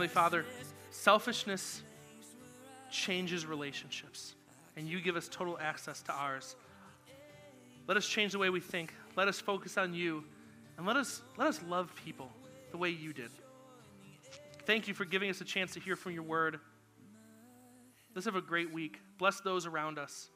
Heavenly 0.01 0.15
Father, 0.15 0.47
selfishness 0.93 1.83
changes 2.91 3.45
relationships, 3.45 4.35
and 4.79 4.89
you 4.89 4.99
give 4.99 5.15
us 5.15 5.29
total 5.31 5.59
access 5.61 6.01
to 6.01 6.13
ours. 6.15 6.57
Let 7.87 7.99
us 7.99 8.09
change 8.09 8.33
the 8.33 8.39
way 8.39 8.49
we 8.49 8.61
think. 8.61 8.95
Let 9.15 9.29
us 9.29 9.39
focus 9.39 9.77
on 9.77 9.93
you, 9.93 10.25
and 10.79 10.87
let 10.87 10.97
us, 10.97 11.21
let 11.37 11.49
us 11.49 11.61
love 11.69 11.93
people 12.03 12.31
the 12.71 12.79
way 12.79 12.89
you 12.89 13.13
did. 13.13 13.29
Thank 14.65 14.89
you 14.89 14.95
for 14.95 15.05
giving 15.05 15.29
us 15.29 15.43
a 15.43 15.45
chance 15.45 15.75
to 15.75 15.81
hear 15.81 15.97
from 15.97 16.13
your 16.13 16.23
word. 16.23 16.61
Let's 18.15 18.25
have 18.25 18.37
a 18.37 18.41
great 18.41 18.73
week. 18.73 19.01
Bless 19.19 19.41
those 19.41 19.67
around 19.67 19.99
us. 19.99 20.31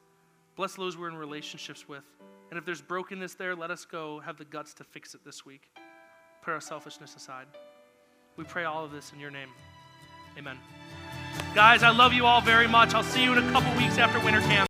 Bless 0.55 0.75
those 0.75 0.95
we're 0.95 1.09
in 1.09 1.17
relationships 1.17 1.89
with. 1.89 2.03
And 2.51 2.59
if 2.59 2.67
there's 2.67 2.83
brokenness 2.83 3.33
there, 3.33 3.55
let 3.55 3.71
us 3.71 3.83
go 3.83 4.19
have 4.19 4.37
the 4.37 4.45
guts 4.45 4.75
to 4.75 4.83
fix 4.83 5.15
it 5.15 5.25
this 5.25 5.43
week. 5.43 5.71
Put 6.43 6.53
our 6.53 6.61
selfishness 6.61 7.15
aside. 7.15 7.47
We 8.37 8.43
pray 8.43 8.65
all 8.65 8.83
of 8.83 8.91
this 8.91 9.13
in 9.13 9.19
your 9.19 9.31
name. 9.31 9.49
Amen. 10.37 10.57
Guys, 11.53 11.83
I 11.83 11.89
love 11.89 12.11
you 12.11 12.25
all 12.25 12.41
very 12.41 12.67
much. 12.67 12.93
I'll 12.93 13.03
see 13.03 13.23
you 13.23 13.31
in 13.31 13.37
a 13.37 13.51
couple 13.51 13.73
weeks 13.77 13.97
after 13.97 14.19
winter 14.19 14.41
camp. 14.41 14.63